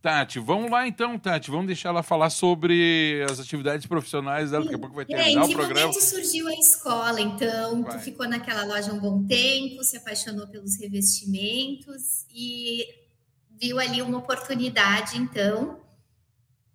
Tati, 0.03 0.41
vamos 0.41 0.69
lá 0.69 0.88
então, 0.88 1.17
Tati. 1.17 1.49
Vamos 1.49 1.69
deixar 1.69 1.91
ela 1.91 2.03
falar 2.03 2.29
sobre 2.29 3.25
as 3.31 3.38
atividades 3.38 3.87
profissionais 3.87 4.51
dela. 4.51 4.65
Daqui 4.65 4.75
a 4.75 4.79
pouco 4.79 4.97
vai 4.97 5.05
terminar 5.05 5.45
o 5.45 5.53
programa. 5.53 5.93
Surgiu 5.93 6.49
a 6.49 6.55
escola, 6.55 7.21
então? 7.21 7.85
Vai. 7.85 7.97
Tu 7.97 8.03
ficou 8.03 8.29
naquela 8.29 8.65
loja 8.65 8.93
um 8.93 8.99
bom 8.99 9.25
tempo, 9.25 9.85
se 9.85 9.97
apaixonou 9.97 10.49
pelos 10.49 10.77
revestimentos 10.77 12.27
e 12.35 12.85
viu 13.51 13.79
ali 13.79 14.03
uma 14.03 14.19
oportunidade, 14.19 15.17
então, 15.17 15.81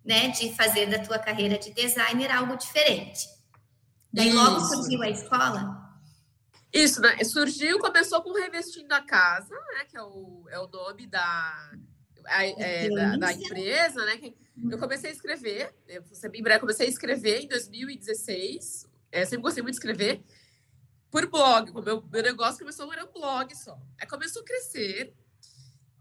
né, 0.02 0.28
de 0.28 0.54
fazer 0.54 0.86
da 0.86 0.98
tua 0.98 1.18
carreira 1.18 1.58
de 1.58 1.70
designer 1.74 2.30
algo 2.30 2.56
diferente. 2.56 3.28
Daí 4.10 4.28
Isso. 4.28 4.36
logo 4.42 4.60
surgiu 4.60 5.02
a 5.02 5.10
escola? 5.10 5.88
Isso, 6.72 7.02
né? 7.02 7.22
surgiu, 7.24 7.78
começou 7.78 8.22
com 8.22 8.32
Revestindo 8.32 8.92
a 8.92 9.02
Casa, 9.02 9.54
né, 9.54 9.84
que 9.86 9.98
é 9.98 10.02
o, 10.02 10.46
é 10.50 10.58
o 10.58 10.66
nome 10.66 11.06
da, 11.06 11.72
a, 12.28 12.46
é, 12.46 12.88
da, 12.90 13.16
da, 13.16 13.32
empresa, 13.32 14.04
né? 14.04 14.20
Eu 14.22 14.70
uhum. 14.70 14.78
comecei 14.78 15.10
a 15.10 15.12
escrever, 15.12 15.74
eu 15.86 16.60
comecei 16.60 16.86
a 16.86 16.90
escrever 16.90 17.42
em 17.42 17.48
2016. 17.48 18.86
É, 19.10 19.24
sempre 19.24 19.42
gostei 19.42 19.62
muito 19.62 19.74
de 19.74 19.78
escrever 19.78 20.22
por 21.10 21.26
blog. 21.28 21.70
O 21.70 21.82
meu, 21.82 22.02
meu 22.02 22.22
negócio 22.22 22.60
começou 22.60 22.92
era 22.92 23.04
um 23.04 23.12
blog 23.12 23.54
só. 23.56 23.78
Aí 24.00 24.06
começou 24.06 24.42
a 24.42 24.44
crescer. 24.44 25.14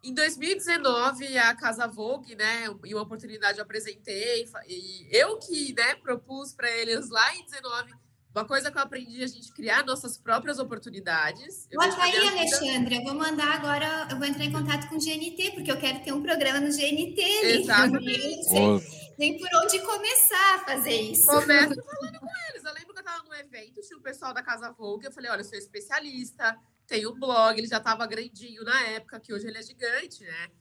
Em 0.04 0.14
2019, 0.14 1.38
a 1.38 1.56
Casa 1.56 1.88
Vogue, 1.88 2.36
né, 2.36 2.66
e 2.86 2.94
uma 2.94 3.04
oportunidade 3.04 3.58
eu 3.58 3.64
apresentei, 3.64 4.48
e 4.68 5.08
eu 5.12 5.38
que, 5.40 5.74
né, 5.74 5.96
propus 5.96 6.54
para 6.54 6.70
eles 6.72 7.10
lá 7.10 7.36
em 7.36 7.44
19 7.46 7.94
uma 8.34 8.46
coisa 8.46 8.72
que 8.72 8.78
eu 8.78 8.82
aprendi 8.82 9.22
é 9.22 9.26
a 9.26 9.28
gente 9.28 9.52
criar 9.52 9.84
nossas 9.84 10.18
próprias 10.18 10.60
oportunidades. 10.60 11.68
Bota 11.74 12.02
aí, 12.02 12.12
vida... 12.12 12.32
Alexandre. 12.32 12.96
Eu 12.98 13.04
vou 13.04 13.16
mandar 13.16 13.56
agora, 13.56 14.08
eu 14.12 14.18
vou 14.18 14.26
entrar 14.28 14.46
em 14.46 14.52
contato 14.52 14.88
com 14.90 14.96
o 14.96 15.00
GNT, 15.00 15.52
porque 15.56 15.72
eu 15.72 15.78
quero 15.78 16.04
ter 16.04 16.14
um 16.14 16.22
programa 16.22 16.60
no 16.60 16.68
GNT. 16.68 17.22
Exatamente. 17.44 18.48
Nem 19.18 19.38
por 19.40 19.50
onde 19.64 19.80
começar 19.80 20.56
a 20.56 20.60
fazer 20.66 21.02
isso. 21.02 21.26
Começa 21.26 21.74
falando 21.74 22.20
com 22.20 22.28
eles. 22.50 22.64
Eu 22.64 22.74
lembro 22.74 22.94
que 22.94 23.00
eu 23.00 23.04
estava 23.04 23.24
no 23.24 23.34
evento, 23.34 23.82
tinha 23.82 23.98
o 23.98 24.02
pessoal 24.02 24.34
da 24.34 24.44
Casa 24.44 24.72
Vogue, 24.72 25.08
eu 25.08 25.12
falei, 25.12 25.32
olha, 25.32 25.42
eu 25.42 25.46
sou 25.46 25.58
especialista, 25.58 26.56
tenho 26.86 27.12
um 27.12 27.20
blog, 27.20 27.58
ele 27.58 27.68
já 27.68 27.78
estava 27.78 28.06
grandinho 28.06 28.64
na 28.64 28.80
época, 28.90 29.20
que 29.20 29.34
hoje 29.34 29.48
ele 29.48 29.58
é 29.58 29.64
gigante, 29.64 30.24
né? 30.24 30.52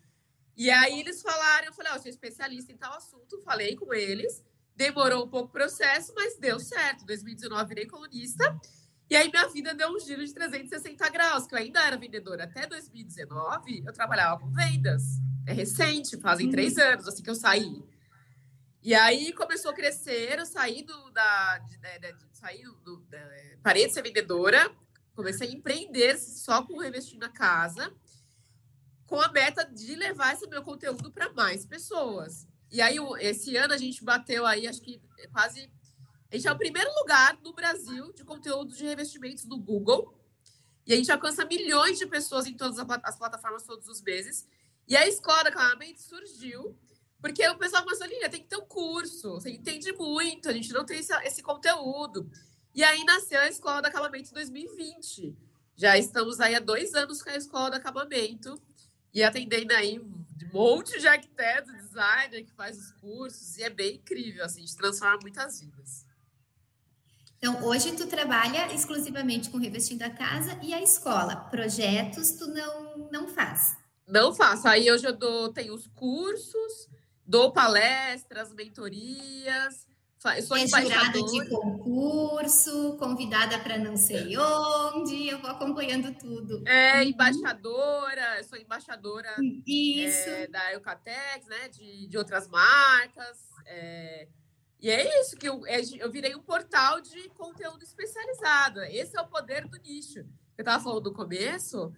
E 0.57 0.71
aí 0.71 1.01
eles 1.01 1.21
falaram, 1.21 1.67
eu 1.67 1.75
falei, 1.75 1.93
ó, 1.93 1.95
oh, 1.95 1.99
eu 1.99 2.03
sou 2.03 2.11
especialista 2.11 2.73
em 2.73 2.77
tal 2.79 2.95
assunto, 2.95 3.43
falei 3.43 3.77
com 3.77 3.93
eles. 3.93 4.43
Demorou 4.77 5.25
um 5.25 5.29
pouco 5.29 5.49
o 5.49 5.53
processo, 5.53 6.13
mas 6.15 6.39
deu 6.39 6.61
certo. 6.61 7.03
Em 7.03 7.07
2019 7.07 7.69
virei 7.69 7.87
colunista. 7.87 8.61
E 9.09 9.17
aí 9.17 9.31
minha 9.31 9.49
vida 9.49 9.75
deu 9.75 9.89
um 9.89 10.01
giro 10.01 10.25
de 10.25 10.35
360 10.35 11.09
graus, 11.11 11.47
que 11.47 11.55
eu 11.55 11.59
ainda 11.59 11.81
era 11.81 11.97
vendedora. 11.97 12.45
Até 12.45 12.67
2019 12.67 13.85
eu 13.87 13.93
trabalhava 13.93 14.41
com 14.41 14.51
vendas. 14.53 15.03
É 15.47 15.53
recente, 15.53 16.19
fazem 16.19 16.51
três 16.51 16.77
uhum. 16.77 16.83
anos 16.83 17.09
assim 17.09 17.23
que 17.23 17.31
eu 17.31 17.35
saí. 17.35 17.85
E 18.83 18.95
aí 18.95 19.33
começou 19.33 19.71
a 19.71 19.75
crescer, 19.75 20.39
eu 20.39 20.47
saí 20.47 20.83
do, 20.83 21.11
da, 21.11 21.59
de, 21.59 21.77
de, 21.77 22.13
de, 22.13 22.27
saí 22.33 22.63
do, 22.85 22.99
da, 23.09 23.19
parei 23.63 23.87
de 23.87 23.93
ser 23.93 24.03
vendedora, 24.03 24.71
comecei 25.13 25.49
a 25.49 25.53
empreender 25.53 26.17
só 26.19 26.63
com 26.63 26.79
revestindo 26.79 27.25
a 27.25 27.29
casa, 27.29 27.93
com 29.07 29.21
a 29.21 29.29
meta 29.33 29.65
de 29.65 29.97
levar 29.97 30.35
esse 30.35 30.47
meu 30.47 30.63
conteúdo 30.63 31.11
para 31.11 31.33
mais 31.33 31.67
pessoas. 31.67 32.47
E 32.71 32.81
aí, 32.81 32.97
esse 33.21 33.57
ano 33.57 33.75
a 33.75 33.77
gente 33.77 34.05
bateu 34.05 34.47
aí, 34.47 34.67
acho 34.67 34.81
que 34.81 35.01
quase. 35.33 35.71
A 36.31 36.37
gente 36.37 36.49
é 36.49 36.53
o 36.53 36.59
primeiro 36.59 36.91
lugar 36.99 37.39
no 37.43 37.53
Brasil 37.53 38.13
de 38.13 38.25
conteúdo 38.25 38.75
de 38.75 38.85
revestimentos 38.85 39.45
do 39.45 39.57
Google. 39.57 40.15
E 40.87 40.93
a 40.93 40.97
gente 40.97 41.11
alcança 41.11 41.45
milhões 41.45 41.99
de 41.99 42.07
pessoas 42.07 42.47
em 42.47 42.55
todas 42.55 42.79
as 42.79 43.17
plataformas 43.17 43.65
todos 43.65 43.89
os 43.89 44.03
meses. 44.03 44.47
E 44.87 44.97
a 44.97 45.07
escola 45.07 45.45
da 45.45 45.51
Aclamamento 45.51 46.01
surgiu 46.01 46.77
porque 47.21 47.47
o 47.49 47.59
pessoal 47.59 47.83
começou, 47.83 48.07
Lília, 48.07 48.29
tem 48.29 48.41
que 48.41 48.49
ter 48.49 48.57
um 48.57 48.67
curso, 48.67 49.33
você 49.33 49.51
entende 49.51 49.93
muito, 49.93 50.49
a 50.49 50.53
gente 50.53 50.73
não 50.73 50.85
tem 50.85 50.99
esse, 50.99 51.13
esse 51.25 51.43
conteúdo. 51.43 52.31
E 52.75 52.85
aí 52.85 53.03
nasceu 53.05 53.41
a 53.41 53.49
Escola 53.49 53.81
do 53.81 53.87
Acabamento 53.87 54.31
em 54.31 54.35
2020. 54.35 55.37
Já 55.75 55.99
estamos 55.99 56.41
aí 56.41 56.55
há 56.55 56.61
dois 56.61 56.95
anos 56.95 57.23
com 57.23 57.31
a 57.31 57.37
Escola 57.37 57.71
do 57.71 57.77
Acabamento 57.77 58.61
e 59.13 59.23
atendendo 59.23 59.73
aí 59.73 60.01
um 60.45 60.53
monte 60.53 60.99
de 60.99 61.07
arquiteto, 61.07 61.73
designer 61.73 62.45
que 62.45 62.53
faz 62.53 62.79
os 62.79 62.93
cursos, 62.93 63.57
e 63.59 63.63
é 63.63 63.71
bem 63.71 63.97
incrível, 63.97 64.45
assim, 64.45 64.65
de 64.65 64.77
transforma 64.77 65.19
muitas 65.23 65.61
vidas. 65.61 66.05
Então, 67.39 67.65
hoje 67.65 67.93
tu 67.93 68.07
trabalha 68.07 68.73
exclusivamente 68.75 69.51
com 69.51 69.59
revestindo 69.59 70.03
a 70.03 70.11
casa 70.11 70.59
e 70.63 70.73
a 70.73 70.83
escola. 70.83 71.37
Projetos 71.37 72.33
tu 72.33 72.49
não, 72.49 73.09
não 73.11 73.29
faz? 73.29 73.77
Não 74.07 74.35
faço. 74.35 74.67
Aí 74.67 74.91
hoje 74.91 75.07
eu 75.07 75.13
dou, 75.13 75.53
tenho 75.53 75.75
os 75.75 75.87
cursos, 75.89 76.89
dou 77.27 77.53
palestras, 77.53 78.53
mentorias, 78.53 79.87
sou 80.19 80.57
é 80.57 80.67
jurada 80.67 81.23
de 81.23 81.49
concurso, 81.49 82.97
convidada 82.99 83.59
para 83.59 83.79
não 83.79 83.97
sei 83.97 84.37
onde, 84.37 85.29
eu 85.29 85.39
vou 85.41 85.51
acompanhando 85.51 86.13
tudo. 86.19 86.67
É, 86.67 87.01
uhum. 87.01 87.09
embaixadora, 87.09 88.39
eu 88.39 88.45
sou 88.45 88.59
embaixadora 88.59 89.35
isso. 89.67 90.29
É, 90.29 90.47
da 90.49 90.73
Eucatex, 90.73 91.47
né? 91.47 91.69
De, 91.69 92.09
de 92.09 92.19
outras 92.19 92.49
marcas. 92.49 93.39
É, 93.67 94.29
e 94.81 94.91
é 94.91 95.21
isso 95.21 95.37
que 95.37 95.49
eu, 95.49 95.67
é, 95.67 95.81
eu 95.99 96.11
virei 96.11 96.35
um 96.35 96.43
portal 96.43 97.01
de 97.01 97.29
conteúdo 97.31 97.83
especializado. 97.83 98.83
Esse 98.85 99.17
é 99.17 99.21
o 99.21 99.29
poder 99.29 99.67
do 99.69 99.79
nicho. 99.79 100.21
Eu 100.57 100.63
estava 100.63 100.83
falando 100.83 101.11
no 101.11 101.15
começo. 101.15 101.93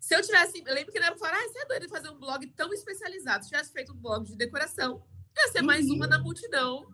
Se 0.00 0.14
eu 0.14 0.22
tivesse. 0.22 0.62
Eu 0.66 0.74
lembro 0.74 0.90
que 0.90 0.98
era 0.98 1.16
falar, 1.16 1.36
ah, 1.36 1.48
você 1.48 1.58
é 1.58 1.66
doido 1.66 1.82
de 1.82 1.88
fazer 1.88 2.10
um 2.10 2.18
blog 2.18 2.46
tão 2.48 2.72
especializado. 2.72 3.44
Se 3.44 3.50
tivesse 3.50 3.72
feito 3.72 3.92
um 3.92 3.96
blog 3.96 4.24
de 4.24 4.36
decoração, 4.36 5.02
ia 5.36 5.48
ser 5.48 5.62
mais 5.62 5.90
uma 5.90 6.06
na 6.06 6.18
multidão 6.18 6.86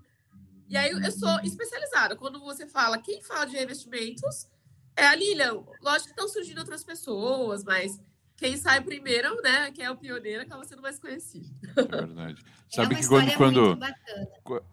e 0.68 0.76
aí 0.76 0.90
eu 0.90 1.12
sou 1.12 1.40
especializada. 1.40 2.16
Quando 2.16 2.40
você 2.40 2.66
fala, 2.66 2.98
quem 2.98 3.22
fala 3.22 3.46
de 3.46 3.56
investimentos 3.62 4.48
é 4.96 5.06
a 5.06 5.14
Lilian. 5.14 5.62
Lógico 5.82 6.06
que 6.06 6.10
estão 6.10 6.28
surgindo 6.28 6.58
outras 6.58 6.84
pessoas, 6.84 7.64
mas 7.64 8.00
quem 8.36 8.56
sai 8.56 8.80
primeiro, 8.80 9.40
né, 9.42 9.70
que 9.70 9.82
é 9.82 9.90
o 9.90 9.96
pioneiro, 9.96 10.42
acaba 10.42 10.64
sendo 10.64 10.82
mais 10.82 10.98
conhecido. 10.98 11.48
É 11.76 11.82
verdade. 11.82 12.42
É 12.44 12.76
Sabe 12.76 12.96
que 12.96 13.06
quando, 13.06 13.36
quando, 13.36 13.78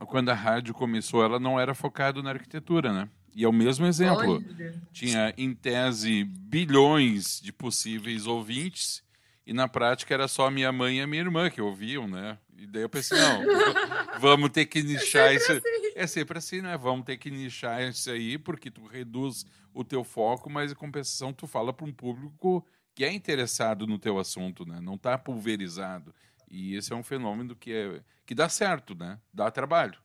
quando 0.08 0.30
a 0.30 0.34
rádio 0.34 0.73
começou, 0.73 1.23
ela 1.23 1.39
não 1.39 1.60
era 1.60 1.75
focada 1.75 2.21
na 2.21 2.32
arquitetura, 2.32 2.91
né? 2.91 3.10
E 3.34 3.45
é 3.45 3.47
o 3.47 3.54
mesmo 3.54 3.86
exemplo. 3.86 4.36
Olha. 4.36 4.82
Tinha, 4.91 5.34
em 5.38 5.54
tese, 5.54 6.23
bilhões 6.23 7.39
de 7.39 7.54
possíveis 7.54 8.27
ouvintes, 8.27 9.04
e 9.45 9.54
na 9.54 9.67
prática 9.67 10.13
era 10.13 10.27
só 10.27 10.49
minha 10.49 10.71
mãe 10.71 10.97
e 10.97 11.01
a 11.01 11.08
minha 11.08 11.21
irmã 11.21 11.49
que 11.49 11.62
ouviam, 11.62 12.08
né? 12.08 12.38
E 12.58 12.67
daí 12.67 12.84
eu 12.84 12.89
pensei, 12.89 13.17
não, 13.17 13.41
vamos 14.19 14.49
ter 14.49 14.65
que 14.65 14.80
é 14.80 14.84
nichar 14.84 15.32
é 15.32 15.36
isso. 15.36 15.51
Assim. 15.51 15.62
É 16.02 16.08
sempre 16.08 16.40
assim, 16.40 16.62
né? 16.62 16.76
Vamos 16.78 17.06
ter 17.06 17.16
que 17.18 17.30
nichar 17.30 17.80
isso 17.84 18.10
aí, 18.10 18.36
porque 18.36 18.72
tu 18.72 18.88
reduz 18.88 19.46
o 19.72 19.84
teu 19.84 20.04
foco, 20.04 20.50
mas 20.50 20.72
em 20.72 20.76
compensação 20.76 21.32
tu 21.32 21.46
fala 21.46 21.72
para 21.72 21.86
um 21.86 21.94
público 21.94 22.66
que 22.96 23.06
é 23.06 23.14
interessado 23.14 23.86
no 23.86 24.00
teu 24.00 24.18
assunto, 24.18 24.66
né? 24.66 24.80
Não 24.82 24.96
está 24.96 25.16
pulverizado. 25.16 26.12
E 26.50 26.76
esse 26.76 26.92
é 26.92 26.96
um 26.96 27.04
fenômeno 27.04 27.56
que, 27.56 27.72
é, 27.72 28.02
que 28.26 28.34
dá 28.34 28.50
certo, 28.50 28.96
né? 28.96 29.20
Dá 29.32 29.52
trabalho, 29.52 30.00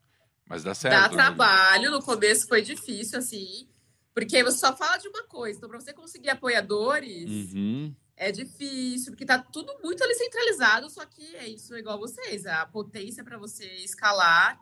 mas 0.46 0.62
dá 0.62 0.74
certo. 0.74 0.94
Dá 0.94 1.08
né? 1.08 1.14
trabalho, 1.14 1.90
no 1.90 2.02
começo 2.02 2.46
foi 2.46 2.60
difícil, 2.60 3.18
assim, 3.18 3.66
porque 4.12 4.44
você 4.44 4.58
só 4.58 4.76
fala 4.76 4.98
de 4.98 5.08
uma 5.08 5.22
coisa. 5.22 5.56
Então, 5.56 5.68
para 5.70 5.80
você 5.80 5.94
conseguir 5.94 6.28
apoiadores... 6.28 7.54
Uhum 7.54 7.94
é 8.18 8.32
difícil, 8.32 9.12
porque 9.12 9.26
tá 9.26 9.38
tudo 9.38 9.78
muito 9.82 10.02
ali 10.02 10.14
centralizado, 10.14 10.88
só 10.88 11.04
que 11.04 11.36
é 11.36 11.46
isso, 11.46 11.74
é 11.74 11.80
igual 11.80 11.98
vocês. 11.98 12.46
A 12.46 12.64
potência 12.64 13.22
para 13.22 13.36
você 13.36 13.66
escalar, 13.84 14.58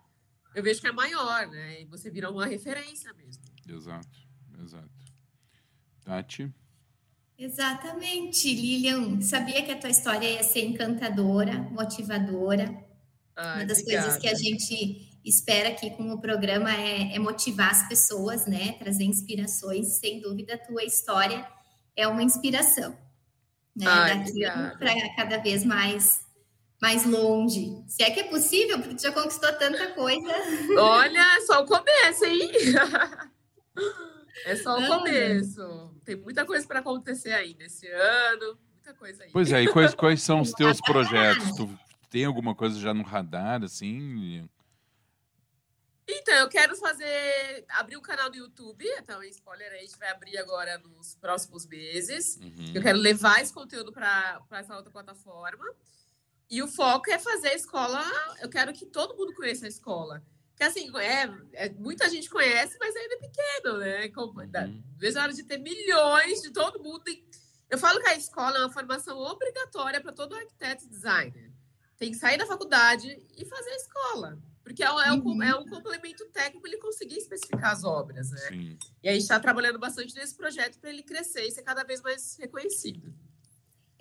eu 0.55 0.63
vejo 0.63 0.81
que 0.81 0.87
é 0.87 0.93
maior, 0.93 1.47
né? 1.49 1.83
E 1.83 1.85
você 1.87 2.11
vira 2.11 2.31
uma 2.31 2.47
referência 2.47 3.13
mesmo. 3.15 3.43
Exato, 3.69 4.19
exato. 4.63 4.91
Tati? 6.05 6.53
Exatamente, 7.37 8.55
Lilian. 8.55 9.21
Sabia 9.21 9.65
que 9.65 9.73
a 9.73 9.79
tua 9.79 9.91
história 9.91 10.29
ia 10.29 10.43
ser 10.43 10.65
encantadora, 10.65 11.59
motivadora. 11.71 12.65
Ai, 13.35 13.57
uma 13.57 13.67
das 13.67 13.81
obrigada. 13.81 14.05
coisas 14.05 14.23
que 14.23 14.29
a 14.29 14.35
gente 14.35 15.21
espera 15.25 15.71
aqui 15.71 15.91
com 15.91 16.13
o 16.13 16.21
programa 16.21 16.73
é, 16.73 17.15
é 17.15 17.19
motivar 17.19 17.71
as 17.71 17.89
pessoas, 17.89 18.47
né? 18.47 18.73
Trazer 18.75 19.05
inspirações. 19.05 19.99
Sem 19.99 20.21
dúvida, 20.21 20.55
a 20.55 20.59
tua 20.59 20.85
história 20.85 21.47
é 21.97 22.07
uma 22.07 22.23
inspiração 22.23 22.97
né? 23.77 23.87
Ai, 23.87 24.19
daqui 24.19 24.79
para 24.79 25.15
cada 25.17 25.39
vez 25.39 25.65
mais 25.65 26.24
mais 26.85 27.07
longe. 27.07 27.83
Se 27.89 28.03
é 28.03 28.11
que 28.11 28.21
é 28.21 28.25
possível, 28.25 28.79
porque 28.79 28.95
tu 28.95 29.01
já 29.01 29.11
conquistou 29.11 29.51
tanta 29.55 29.93
coisa. 29.93 30.29
Olha, 30.79 31.37
é 31.39 31.41
só 31.41 31.63
o 31.63 31.67
começo, 31.67 32.25
hein? 32.27 32.53
É 34.47 34.57
só 34.57 34.79
o 34.79 34.87
começo. 34.87 35.95
Tem 36.05 36.17
muita 36.17 36.45
coisa 36.45 36.67
para 36.67 36.81
acontecer 36.81 37.33
ainda 37.33 37.65
esse 37.65 37.89
ano, 37.89 38.59
muita 38.75 38.93
coisa 38.93 39.23
aí. 39.23 39.31
Pois 39.33 39.51
é, 39.51 39.63
e 39.63 39.73
quais, 39.73 39.95
quais 39.95 40.23
são 40.23 40.43
os 40.43 40.53
teus 40.53 40.81
projetos? 40.81 41.57
Tu 41.57 41.79
tem 42.11 42.27
alguma 42.27 42.55
coisa 42.55 42.79
já 42.79 42.93
no 42.93 43.03
radar, 43.05 43.63
assim? 43.63 44.47
Então, 46.07 46.35
eu 46.35 46.49
quero 46.49 46.77
fazer. 46.77 47.65
abrir 47.71 47.97
um 47.97 48.03
canal 48.03 48.29
do 48.29 48.37
YouTube. 48.37 48.85
Então, 48.99 49.23
spoiler 49.23 49.73
aí, 49.73 49.79
a 49.79 49.83
gente 49.83 49.99
vai 49.99 50.11
abrir 50.11 50.37
agora 50.37 50.77
nos 50.79 51.15
próximos 51.15 51.65
meses. 51.67 52.37
Uhum. 52.43 52.73
Eu 52.75 52.83
quero 52.83 52.99
levar 52.99 53.41
esse 53.41 53.53
conteúdo 53.53 53.93
para 53.93 54.43
essa 54.51 54.77
outra 54.77 54.93
plataforma. 54.93 55.65
E 56.51 56.63
o 56.63 56.69
foco 56.69 57.11
é 57.11 57.19
fazer 57.19 57.49
a 57.49 57.55
escola. 57.55 58.03
Eu 58.41 58.49
quero 58.49 58.73
que 58.73 58.87
todo 58.87 59.17
mundo 59.17 59.35
conheça 59.35 59.67
a 59.67 59.69
escola. 59.69 60.23
Que 60.57 60.63
assim, 60.63 60.91
é, 60.99 61.65
é 61.65 61.69
muita 61.71 62.09
gente 62.09 62.31
conhece, 62.31 62.77
mas 62.79 62.95
ainda 62.95 63.15
é 63.15 63.19
pequeno, 63.19 63.79
né? 63.79 64.09
Como, 64.11 64.41
uhum. 64.41 64.83
Veja 64.97 65.21
a 65.21 65.23
hora 65.25 65.33
de 65.33 65.43
ter 65.43 65.59
milhões 65.59 66.43
de 66.43 66.51
todo 66.53 66.83
mundo. 66.83 67.03
Eu 67.69 67.79
falo 67.79 68.01
que 68.01 68.09
a 68.09 68.15
escola 68.15 68.59
é 68.59 68.61
uma 68.61 68.73
formação 68.73 69.19
obrigatória 69.19 70.01
para 70.01 70.13
todo 70.13 70.37
arquiteto 70.37 70.85
e 70.85 70.89
designer. 70.89 71.53
Tem 71.99 72.13
que 72.13 72.19
sair 72.19 72.39
da 72.39 72.47
faculdade 72.47 73.21
e 73.37 73.45
fazer 73.45 73.71
a 73.71 73.77
escola. 73.77 74.39
Porque 74.63 74.83
é, 74.83 74.87
é, 74.87 75.13
um, 75.13 75.23
uhum. 75.23 75.43
é 75.43 75.55
um 75.55 75.67
complemento 75.67 76.25
técnico 76.31 76.67
ele 76.67 76.79
conseguir 76.79 77.19
especificar 77.19 77.73
as 77.73 77.85
obras, 77.85 78.31
né? 78.31 78.49
Sim. 78.49 78.79
E 79.03 79.09
a 79.09 79.13
gente 79.13 79.23
está 79.23 79.39
trabalhando 79.39 79.79
bastante 79.79 80.15
nesse 80.15 80.35
projeto 80.35 80.79
para 80.79 80.89
ele 80.89 81.03
crescer 81.03 81.47
e 81.47 81.51
ser 81.51 81.63
cada 81.63 81.85
vez 81.85 82.01
mais 82.01 82.37
reconhecido. 82.39 83.15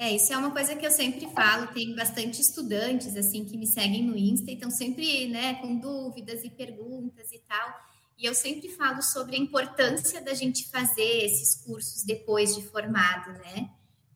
É, 0.03 0.11
isso 0.11 0.33
é 0.33 0.37
uma 0.37 0.51
coisa 0.51 0.75
que 0.75 0.85
eu 0.85 0.91
sempre 0.91 1.29
falo, 1.29 1.67
tem 1.67 1.95
bastante 1.95 2.41
estudantes, 2.41 3.15
assim, 3.15 3.45
que 3.45 3.57
me 3.57 3.65
seguem 3.65 4.03
no 4.03 4.17
Insta 4.17 4.51
e 4.51 4.55
estão 4.55 4.69
sempre, 4.69 5.29
né, 5.29 5.53
com 5.61 5.77
dúvidas 5.77 6.43
e 6.43 6.49
perguntas 6.49 7.31
e 7.31 7.39
tal. 7.39 7.73
E 8.17 8.25
eu 8.25 8.35
sempre 8.35 8.67
falo 8.67 9.01
sobre 9.01 9.37
a 9.37 9.39
importância 9.39 10.21
da 10.21 10.33
gente 10.33 10.69
fazer 10.69 11.23
esses 11.23 11.55
cursos 11.63 12.03
depois 12.03 12.53
de 12.53 12.61
formado, 12.63 13.31
né? 13.31 13.69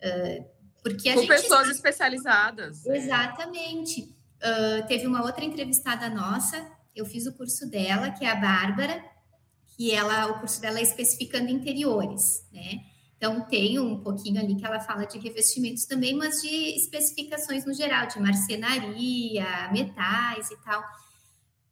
Uh, 0.04 0.46
porque 0.84 1.08
a 1.08 1.14
com 1.14 1.22
gente 1.22 1.30
pessoas 1.30 1.62
sabe... 1.62 1.72
especializadas. 1.72 2.86
Exatamente. 2.86 4.14
Uh, 4.44 4.86
teve 4.90 5.08
uma 5.08 5.24
outra 5.24 5.46
entrevistada 5.46 6.10
nossa, 6.10 6.70
eu 6.94 7.06
fiz 7.06 7.26
o 7.28 7.34
curso 7.34 7.66
dela, 7.66 8.12
que 8.12 8.26
é 8.26 8.30
a 8.30 8.36
Bárbara, 8.36 9.02
que 9.70 9.94
ela, 9.94 10.28
o 10.32 10.40
curso 10.42 10.60
dela 10.60 10.80
é 10.80 10.84
especificando 10.84 11.50
interiores, 11.50 12.46
né? 12.52 12.82
Então, 13.18 13.42
tem 13.42 13.80
um 13.80 14.00
pouquinho 14.00 14.40
ali 14.40 14.56
que 14.56 14.66
ela 14.66 14.80
fala 14.80 15.06
de 15.06 15.18
revestimentos 15.18 15.86
também, 15.86 16.16
mas 16.16 16.40
de 16.42 16.76
especificações 16.78 17.66
no 17.66 17.74
geral, 17.74 18.08
de 18.08 18.20
marcenaria, 18.20 19.70
metais 19.72 20.52
e 20.52 20.58
tal. 20.64 20.84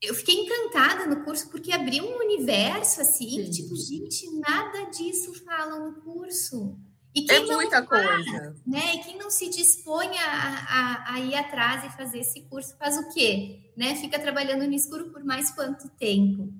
Eu 0.01 0.15
fiquei 0.15 0.35
encantada 0.35 1.05
no 1.05 1.23
curso 1.23 1.49
porque 1.49 1.71
abriu 1.71 2.03
um 2.03 2.17
universo 2.17 3.01
assim, 3.01 3.43
que, 3.43 3.49
tipo, 3.51 3.75
gente, 3.75 4.29
nada 4.39 4.89
disso 4.89 5.33
falam 5.45 5.91
no 5.91 6.01
curso. 6.01 6.77
E 7.13 7.21
quem 7.21 7.37
é 7.37 7.55
muita 7.55 7.83
faz, 7.85 8.25
coisa. 8.25 8.55
Né? 8.67 8.95
E 8.95 8.99
quem 9.03 9.17
não 9.17 9.29
se 9.29 9.47
dispõe 9.47 10.17
a, 10.17 10.27
a, 10.27 11.13
a, 11.13 11.19
ir 11.21 11.35
atrás 11.35 11.85
e 11.85 11.95
fazer 11.95 12.19
esse 12.19 12.41
curso 12.41 12.75
faz 12.77 12.97
o 12.97 13.13
quê? 13.13 13.71
Né? 13.77 13.95
Fica 13.95 14.19
trabalhando 14.19 14.67
no 14.67 14.73
escuro 14.73 15.11
por 15.11 15.23
mais 15.23 15.49
quanto 15.51 15.87
tempo? 15.89 16.51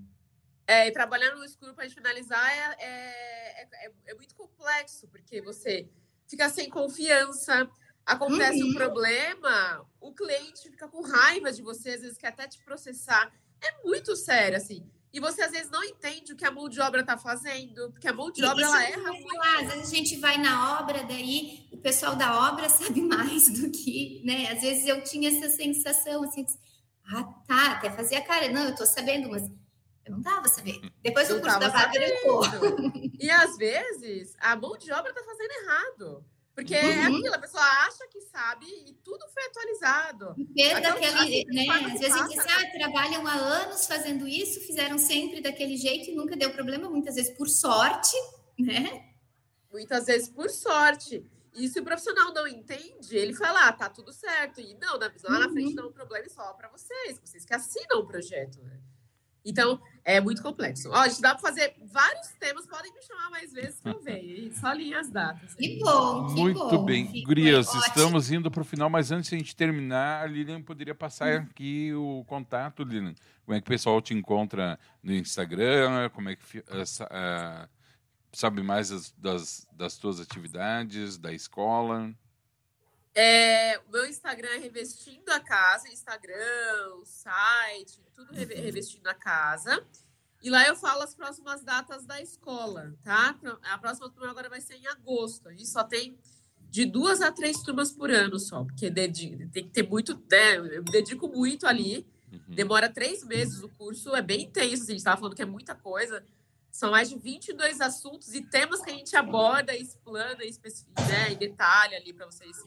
É, 0.68 0.88
e 0.88 0.92
trabalhando 0.92 1.38
no 1.38 1.46
escuro, 1.46 1.74
para 1.74 1.84
a 1.84 1.88
gente 1.88 1.98
finalizar, 1.98 2.52
é, 2.52 2.76
é, 2.80 3.86
é, 3.86 3.92
é, 4.08 4.16
muito 4.16 4.34
complexo, 4.36 5.08
porque 5.10 5.42
você 5.42 5.88
fica 6.28 6.50
sem 6.50 6.70
confiança, 6.70 7.70
acontece 8.06 8.64
uhum. 8.64 8.70
um 8.70 8.74
problema, 8.74 9.88
o 10.02 10.12
cliente 10.14 10.70
fica 10.70 10.88
com 10.88 11.02
raiva 11.02 11.52
de 11.52 11.62
você, 11.62 11.92
às 11.92 12.02
vezes 12.02 12.18
quer 12.18 12.30
até 12.30 12.48
te 12.48 12.64
processar. 12.64 13.32
É 13.62 13.84
muito 13.84 14.16
sério, 14.16 14.58
assim. 14.58 14.90
E 15.14 15.20
você 15.20 15.44
às 15.44 15.52
vezes 15.52 15.72
não 15.72 15.82
entende 15.82 16.34
o 16.34 16.36
que 16.36 16.46
a 16.46 16.52
mão 16.52 16.68
de 16.68 16.82
obra 16.82 17.00
está 17.00 17.18
fazendo, 17.18 17.90
porque 17.92 18.08
a 18.08 18.12
mão 18.12 18.30
de 18.32 18.44
obra 18.44 18.66
ela 18.66 18.84
erra 18.84 19.12
muito. 19.14 19.30
Falar, 19.30 19.62
às 19.62 19.68
vezes 19.72 19.94
a 19.94 19.96
gente 19.96 20.18
vai 20.18 20.38
na 20.38 20.80
obra, 20.82 21.06
daí 21.06 21.70
o 21.72 21.78
pessoal 21.78 22.18
da 22.18 22.52
obra 22.52 22.68
sabe 22.68 23.00
mais 23.02 23.48
do 23.48 23.72
que, 23.72 24.22
né? 24.26 24.52
Às 24.52 24.62
vezes 24.62 24.86
eu 24.86 25.02
tinha 25.04 25.30
essa 25.30 25.48
sensação 25.56 26.24
assim, 26.24 26.46
ah, 27.14 27.24
tá, 27.48 27.72
até 27.74 27.90
fazia 27.92 28.22
cara, 28.24 28.52
não, 28.52 28.66
eu 28.66 28.72
estou 28.72 28.86
sabendo, 28.86 29.30
mas 29.30 29.50
eu 30.06 30.12
não 30.12 30.20
estava 30.20 30.48
sabendo. 30.48 30.92
Depois 31.02 31.28
do 31.28 31.42
curso 31.42 31.60
da 31.60 31.70
Bárbara, 31.70 32.06
E 33.20 33.30
às 33.32 33.58
vezes 33.58 34.36
a 34.40 34.56
mão 34.56 34.78
de 34.78 34.92
obra 34.92 35.10
está 35.10 35.24
fazendo 35.24 35.52
errado. 35.52 36.26
Porque 36.54 36.74
é 36.74 36.86
uhum. 36.86 36.92
é 36.92 37.04
aquilo, 37.04 37.36
a 37.36 37.40
pessoa 37.40 37.64
acha 37.86 38.08
que 38.08 38.22
sabe 38.22 38.66
e 38.66 38.94
tudo 39.04 39.28
foi 39.34 39.44
atualizado. 39.44 40.36
E 40.56 40.80
daquele, 40.80 41.44
né? 41.46 41.66
Às 41.70 42.00
vezes 42.00 42.16
a 42.16 42.28
gente 42.28 42.38
diz, 42.38 42.46
ah, 42.48 42.72
trabalham 42.72 43.28
há 43.28 43.34
anos 43.34 43.86
fazendo 43.86 44.26
isso, 44.26 44.62
fizeram 44.62 44.98
sempre 44.98 45.42
daquele 45.42 45.76
jeito 45.76 46.10
e 46.10 46.16
nunca 46.16 46.38
deu 46.38 46.54
problema, 46.54 46.90
muitas 46.90 47.16
vezes 47.16 47.36
por 47.36 47.50
sorte, 47.50 48.16
né? 48.58 49.10
Muitas 49.70 50.06
vezes 50.06 50.30
por 50.30 50.50
sorte. 50.50 51.30
E 51.54 51.68
se 51.68 51.80
o 51.80 51.84
profissional 51.84 52.34
não 52.34 52.48
entende, 52.48 53.18
ele 53.18 53.34
fala, 53.34 53.68
ah, 53.68 53.74
tá 53.74 53.90
tudo 53.90 54.14
certo. 54.14 54.62
E 54.62 54.76
não, 54.76 54.98
na, 54.98 55.12
lá 55.26 55.40
na 55.40 55.50
frente 55.50 55.70
uhum. 55.70 55.76
não 55.76 55.84
é 55.86 55.88
um 55.88 55.94
problema 55.94 56.30
só 56.30 56.54
para 56.54 56.70
vocês, 56.70 57.20
vocês 57.20 57.44
que 57.44 57.54
assinam 57.54 58.00
o 58.00 58.08
projeto, 58.08 58.62
né? 58.62 58.80
Então, 59.44 59.80
é 60.06 60.22
muito 60.22 60.42
complexo. 60.44 60.90
Ó, 60.92 60.96
a 60.96 61.08
gente 61.08 61.20
dá 61.20 61.34
para 61.34 61.42
fazer 61.42 61.74
vários 61.92 62.28
temas, 62.40 62.68
podem 62.68 62.94
me 62.94 63.02
chamar 63.02 63.32
mais 63.32 63.52
vezes 63.52 63.80
que 63.82 63.90
eu 63.90 64.00
venho. 64.00 64.54
Só 64.54 64.72
linha 64.72 65.00
as 65.00 65.10
datas. 65.10 65.56
Que 65.56 65.80
bom, 65.80 66.28
que 66.28 66.42
Muito 66.42 66.60
bom. 66.60 66.86
bem. 66.86 67.24
Gurias, 67.24 67.74
estamos 67.74 68.32
indo 68.32 68.52
para 68.52 68.62
o 68.62 68.64
final, 68.64 68.88
mas 68.88 69.12
antes 69.12 69.32
de 69.32 69.36
a 69.36 69.40
gente 69.40 69.56
terminar, 69.56 70.24
a 70.24 70.28
Lilian 70.28 70.62
poderia 70.62 70.94
passar 70.94 71.42
hum. 71.42 71.48
aqui 71.50 71.92
o 71.96 72.24
contato, 72.28 72.84
Lilian. 72.84 73.16
Como 73.44 73.58
é 73.58 73.60
que 73.60 73.66
o 73.66 73.70
pessoal 73.70 74.00
te 74.00 74.14
encontra 74.14 74.80
no 75.02 75.12
Instagram? 75.12 76.10
Como 76.12 76.30
é 76.30 76.36
que 76.36 76.60
uh, 76.60 77.68
sabe 78.32 78.62
mais 78.62 78.90
das, 78.90 79.12
das, 79.18 79.68
das 79.72 79.98
tuas 79.98 80.20
atividades, 80.20 81.18
da 81.18 81.34
escola? 81.34 82.14
É, 83.16 83.80
o 83.88 83.92
meu 83.94 84.06
Instagram 84.06 84.50
é 84.50 84.58
Revestindo 84.58 85.32
a 85.32 85.40
Casa, 85.40 85.88
Instagram, 85.88 86.96
o 87.00 87.06
site, 87.06 88.02
tudo 88.14 88.30
uhum. 88.34 88.38
Revestindo 88.38 89.08
a 89.08 89.14
Casa. 89.14 89.82
E 90.44 90.50
lá 90.50 90.68
eu 90.68 90.76
falo 90.76 91.02
as 91.02 91.16
próximas 91.16 91.64
datas 91.64 92.06
da 92.06 92.22
escola, 92.22 92.94
tá? 93.04 93.36
A 93.64 93.78
próxima 93.78 94.10
turma 94.10 94.30
agora 94.30 94.50
vai 94.50 94.60
ser 94.60 94.76
em 94.76 94.86
agosto. 94.88 95.48
A 95.48 95.52
gente 95.52 95.68
só 95.68 95.84
tem 95.84 96.20
de 96.70 96.86
duas 96.86 97.22
a 97.22 97.32
três 97.32 97.62
turmas 97.62 97.92
por 97.92 98.12
ano 98.12 98.38
só, 98.38 98.66
porque 98.66 98.92
tem 98.92 99.10
que 99.12 99.70
ter 99.72 99.88
muito, 99.88 100.22
né? 100.30 100.58
Eu 100.58 100.84
me 100.84 100.92
dedico 100.92 101.30
muito 101.30 101.66
ali. 101.66 102.06
Uhum. 102.32 102.40
Demora 102.50 102.90
três 102.90 103.24
meses 103.24 103.64
o 103.64 103.70
curso, 103.70 104.14
é 104.14 104.22
bem 104.22 104.44
intenso. 104.44 104.84
Assim, 104.84 104.92
a 104.92 104.92
gente 104.92 104.98
estava 104.98 105.18
falando 105.18 105.36
que 105.36 105.42
é 105.42 105.46
muita 105.46 105.74
coisa. 105.74 106.22
São 106.70 106.92
mais 106.92 107.10
de 107.10 107.18
22 107.18 107.80
assuntos 107.80 108.34
e 108.34 108.42
temas 108.42 108.82
que 108.82 108.92
a 108.92 108.94
gente 108.94 109.16
aborda, 109.16 109.74
explana, 109.74 110.36
né, 110.36 111.32
em 111.32 111.38
detalhe 111.38 111.96
ali 111.96 112.12
para 112.12 112.26
vocês 112.26 112.62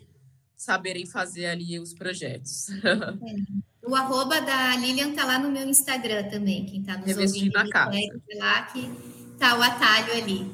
saberem 0.59 1.07
fazer 1.07 1.47
ali 1.47 1.79
os 1.79 1.95
projetos. 1.95 2.69
É. 2.71 3.89
O 3.89 3.95
arroba 3.95 4.41
da 4.41 4.77
Lilian 4.77 5.15
tá 5.15 5.25
lá 5.25 5.39
no 5.39 5.51
meu 5.51 5.67
Instagram 5.67 6.25
também, 6.25 6.67
quem 6.67 6.83
tá 6.83 6.99
nos 6.99 7.07
Revestindo 7.07 7.57
ouvindo. 7.57 7.73
Casa. 7.73 7.97
lá 8.35 8.63
que 8.65 8.91
tá 9.39 9.57
o 9.57 9.63
atalho 9.63 10.13
ali. 10.13 10.53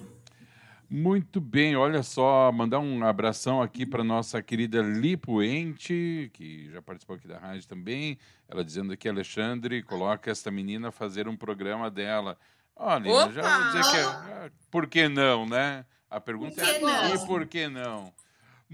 Muito 0.88 1.40
bem, 1.40 1.74
olha 1.74 2.02
só, 2.02 2.52
mandar 2.52 2.78
um 2.78 3.02
abração 3.02 3.60
aqui 3.60 3.84
para 3.84 4.04
nossa 4.04 4.40
querida 4.40 4.80
Lipoente, 4.82 6.30
que 6.32 6.70
já 6.70 6.80
participou 6.80 7.16
aqui 7.16 7.26
da 7.26 7.38
rádio 7.38 7.66
também. 7.66 8.18
Ela 8.48 8.62
dizendo 8.62 8.96
que 8.96 9.08
Alexandre 9.08 9.82
coloca 9.82 10.30
esta 10.30 10.50
menina 10.50 10.88
a 10.88 10.92
fazer 10.92 11.26
um 11.26 11.36
programa 11.36 11.90
dela. 11.90 12.38
Olha, 12.76 13.10
Opa! 13.10 13.32
já 13.32 13.42
vou 13.42 13.66
dizer 13.72 13.90
que 13.90 13.96
é, 13.96 14.50
por 14.70 14.86
que 14.86 15.08
não, 15.08 15.46
né? 15.46 15.84
A 16.08 16.20
pergunta 16.20 16.62
é 16.62 17.14
e 17.14 17.26
por 17.26 17.46
que 17.46 17.66
não? 17.66 18.12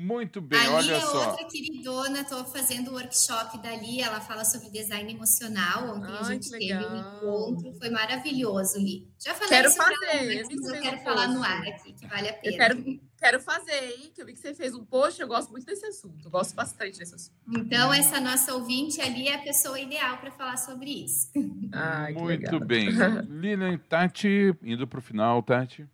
Muito 0.02 0.40
bem, 0.40 0.58
Ali 0.58 0.70
olha 0.70 0.94
é 0.94 1.00
só. 1.00 1.30
outra 1.30 1.46
queridona, 1.46 2.22
estou 2.22 2.42
fazendo 2.46 2.90
o 2.90 2.94
workshop 2.94 3.58
dali, 3.58 4.00
ela 4.00 4.18
fala 4.18 4.46
sobre 4.46 4.70
design 4.70 5.12
emocional. 5.12 5.94
Ontem 5.94 6.10
Ai, 6.10 6.18
a 6.18 6.24
gente 6.24 6.48
teve 6.48 6.86
um 6.86 6.96
encontro, 6.96 7.74
foi 7.74 7.90
maravilhoso, 7.90 8.78
Li. 8.78 9.06
Já 9.18 9.34
falei 9.34 9.50
quero 9.50 9.68
isso 9.68 9.76
fazer, 9.76 10.46
mas 10.48 10.74
eu 10.74 10.80
quero 10.80 10.98
falar 11.00 11.28
no 11.28 11.42
ar 11.42 11.68
aqui, 11.68 11.92
que 11.92 12.06
vale 12.06 12.30
a 12.30 12.32
pena. 12.32 12.54
Eu 12.54 12.56
quero, 12.56 13.00
quero 13.18 13.40
fazer, 13.40 13.90
hein? 13.98 14.10
Que 14.14 14.22
eu 14.22 14.26
vi 14.26 14.32
que 14.32 14.38
você 14.38 14.54
fez 14.54 14.74
um 14.74 14.86
post, 14.86 15.20
eu 15.20 15.28
gosto 15.28 15.50
muito 15.50 15.66
desse 15.66 15.84
assunto, 15.84 16.24
eu 16.24 16.30
gosto 16.30 16.54
bastante 16.54 16.98
desse 16.98 17.14
assunto. 17.14 17.36
Então, 17.58 17.92
essa 17.92 18.18
nossa 18.18 18.54
ouvinte 18.54 19.02
ali 19.02 19.28
é 19.28 19.34
a 19.34 19.42
pessoa 19.42 19.78
ideal 19.78 20.16
para 20.16 20.30
falar 20.30 20.56
sobre 20.56 21.04
isso. 21.04 21.30
Ai, 21.72 22.14
muito 22.14 22.26
legal. 22.26 22.60
bem. 22.60 22.88
Lina 23.28 23.68
e 23.68 23.76
Tati, 23.76 24.56
indo 24.62 24.88
para 24.88 24.98
o 24.98 25.02
final, 25.02 25.42
Tati. 25.42 25.86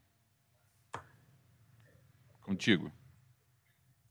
Contigo. 2.43 2.93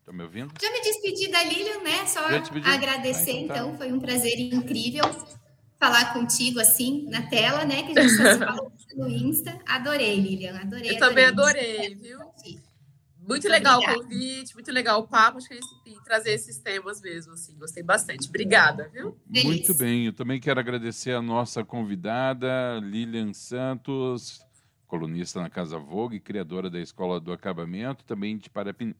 Estão 0.05 0.13
me 0.13 0.21
ouvindo? 0.21 0.53
Já 0.61 0.71
me 0.71 0.81
despedi 0.81 1.31
da 1.31 1.43
Lilian, 1.43 1.79
né? 1.79 2.05
Só 2.05 2.19
agradecer, 2.63 3.31
ah, 3.31 3.39
então, 3.39 3.47
tá. 3.47 3.53
então, 3.55 3.77
foi 3.77 3.91
um 3.91 3.99
prazer 3.99 4.39
incrível 4.39 5.03
falar 5.79 6.13
contigo 6.13 6.59
assim 6.59 7.07
na 7.09 7.23
tela, 7.23 7.65
né? 7.65 7.81
Que 7.81 7.97
a 7.97 8.03
gente 8.03 8.15
só 8.15 8.33
se 8.33 8.37
falou 8.37 8.71
no 8.95 9.09
Insta. 9.09 9.59
Adorei, 9.65 10.21
Lilian, 10.21 10.59
adorei. 10.59 10.91
Eu 10.91 10.97
adorei. 10.97 10.99
também 10.99 11.25
adorei, 11.25 11.95
viu? 11.95 12.19
Muito, 12.19 12.61
muito 13.27 13.49
legal 13.49 13.79
obrigada. 13.79 13.97
o 13.97 14.03
convite, 14.03 14.53
muito 14.53 14.71
legal 14.71 14.99
o 14.99 15.07
papo. 15.07 15.39
Acho 15.39 15.47
que 15.47 15.55
a 15.55 15.57
gente 15.57 15.83
tem 15.83 15.95
que 15.95 16.03
trazer 16.03 16.33
esses 16.33 16.59
temas 16.59 17.01
mesmo, 17.01 17.33
assim. 17.33 17.57
Gostei 17.57 17.81
bastante. 17.81 18.29
Obrigada, 18.29 18.87
viu? 18.93 19.17
Muito 19.27 19.73
bem. 19.73 20.05
Eu 20.05 20.13
também 20.13 20.39
quero 20.39 20.59
agradecer 20.59 21.13
a 21.13 21.21
nossa 21.21 21.65
convidada, 21.65 22.79
Lilian 22.79 23.33
Santos 23.33 24.44
colunista 24.87 25.41
na 25.41 25.49
Casa 25.49 25.77
Vogue, 25.77 26.19
criadora 26.19 26.69
da 26.69 26.79
Escola 26.79 27.19
do 27.19 27.33
Acabamento, 27.33 28.03
também 28.03 28.37
te 28.37 28.49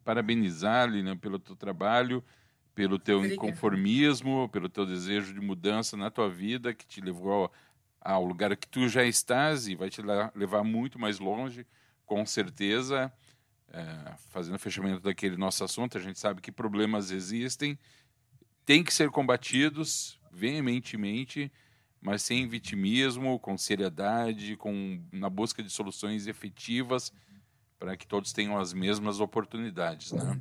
parabenizar, 0.04 0.90
Lilian, 0.90 1.18
pelo 1.18 1.40
teu 1.40 1.56
trabalho, 1.56 2.24
pelo 2.74 3.00
teu 3.00 3.20
Obrigada. 3.20 3.36
inconformismo, 3.36 4.50
pelo 4.50 4.68
teu 4.68 4.86
desejo 4.86 5.34
de 5.34 5.40
mudança 5.40 5.96
na 5.96 6.12
tua 6.12 6.30
vida, 6.30 6.74
que 6.74 6.86
te 6.86 7.00
levou 7.00 7.52
ao 8.02 8.24
lugar 8.24 8.56
que 8.56 8.68
tu 8.68 8.88
já 8.88 9.04
estás 9.04 9.68
e 9.68 9.76
vai 9.76 9.90
te 9.90 10.02
levar 10.36 10.64
muito 10.64 11.00
mais 11.00 11.20
longe, 11.20 11.66
com 12.06 12.26
certeza. 12.26 13.12
É, 13.70 14.14
fazendo 14.30 14.56
o 14.56 14.60
fechamento 14.60 15.02
daquele 15.02 15.36
nosso 15.36 15.64
assunto, 15.64 15.98
a 15.98 16.02
gente 16.02 16.20
sabe 16.20 16.40
que 16.40 16.52
problemas 16.52 17.12
existem, 17.12 17.78
têm 18.64 18.84
que 18.84 18.94
ser 18.94 19.10
combatidos 19.10 20.20
veementemente, 20.32 21.52
mas 22.06 22.22
sem 22.22 22.48
vitimismo, 22.48 23.40
com 23.40 23.58
seriedade, 23.58 24.56
com 24.58 25.02
na 25.12 25.28
busca 25.28 25.64
de 25.64 25.72
soluções 25.72 26.28
efetivas 26.28 27.12
para 27.80 27.98
que 27.98 28.06
todos 28.06 28.32
tenham 28.32 28.60
as 28.60 28.74
mesmas 28.74 29.20
oportunidades, 29.20 30.12
né? 30.12 30.40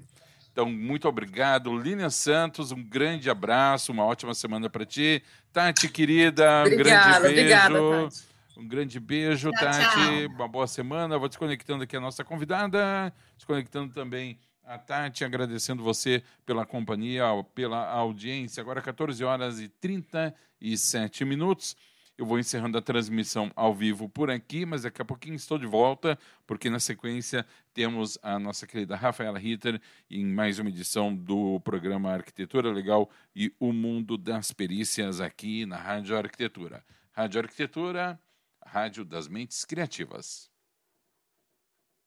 Então, 0.52 0.70
muito 0.70 1.08
obrigado. 1.08 1.74
Lilian 1.74 2.10
Santos, 2.10 2.70
um 2.70 2.82
grande 2.82 3.30
abraço, 3.30 3.92
uma 3.92 4.04
ótima 4.04 4.34
semana 4.34 4.68
para 4.68 4.84
ti. 4.84 5.22
Tati, 5.54 5.88
querida, 5.88 6.64
um 6.66 6.76
grande 6.76 6.82
beijo. 6.82 7.16
Obrigada, 7.28 7.78
Tati. 7.78 8.24
Um 8.58 8.68
grande 8.68 9.00
beijo, 9.00 9.50
tchau, 9.50 9.60
Tati. 9.60 9.94
Tchau. 9.94 10.34
Uma 10.36 10.46
boa 10.46 10.66
semana. 10.66 11.18
Vou 11.18 11.28
desconectando 11.28 11.84
aqui 11.84 11.96
a 11.96 12.00
nossa 12.00 12.22
convidada, 12.22 13.10
desconectando 13.38 13.92
também 13.94 14.38
a 14.64 14.78
Tati, 14.78 15.24
agradecendo 15.24 15.82
você 15.82 16.22
pela 16.44 16.64
companhia, 16.64 17.24
pela 17.54 17.88
audiência. 17.90 18.60
Agora, 18.60 18.80
14 18.80 19.22
horas 19.24 19.60
e 19.60 19.68
37 19.68 21.24
minutos. 21.24 21.76
Eu 22.16 22.24
vou 22.24 22.38
encerrando 22.38 22.78
a 22.78 22.82
transmissão 22.82 23.50
ao 23.56 23.74
vivo 23.74 24.08
por 24.08 24.30
aqui, 24.30 24.64
mas 24.64 24.82
daqui 24.82 25.02
a 25.02 25.04
pouquinho 25.04 25.34
estou 25.34 25.58
de 25.58 25.66
volta, 25.66 26.16
porque 26.46 26.70
na 26.70 26.78
sequência 26.78 27.44
temos 27.72 28.16
a 28.22 28.38
nossa 28.38 28.68
querida 28.68 28.94
Rafaela 28.94 29.36
Ritter 29.36 29.80
em 30.08 30.24
mais 30.24 30.60
uma 30.60 30.68
edição 30.68 31.12
do 31.12 31.58
programa 31.60 32.12
Arquitetura 32.12 32.70
Legal 32.70 33.10
e 33.34 33.52
o 33.58 33.72
Mundo 33.72 34.16
das 34.16 34.52
Perícias 34.52 35.20
aqui 35.20 35.66
na 35.66 35.76
Rádio 35.76 36.16
Arquitetura. 36.16 36.84
Rádio 37.10 37.40
Arquitetura, 37.40 38.20
rádio 38.64 39.04
das 39.04 39.26
mentes 39.26 39.64
criativas. 39.64 40.53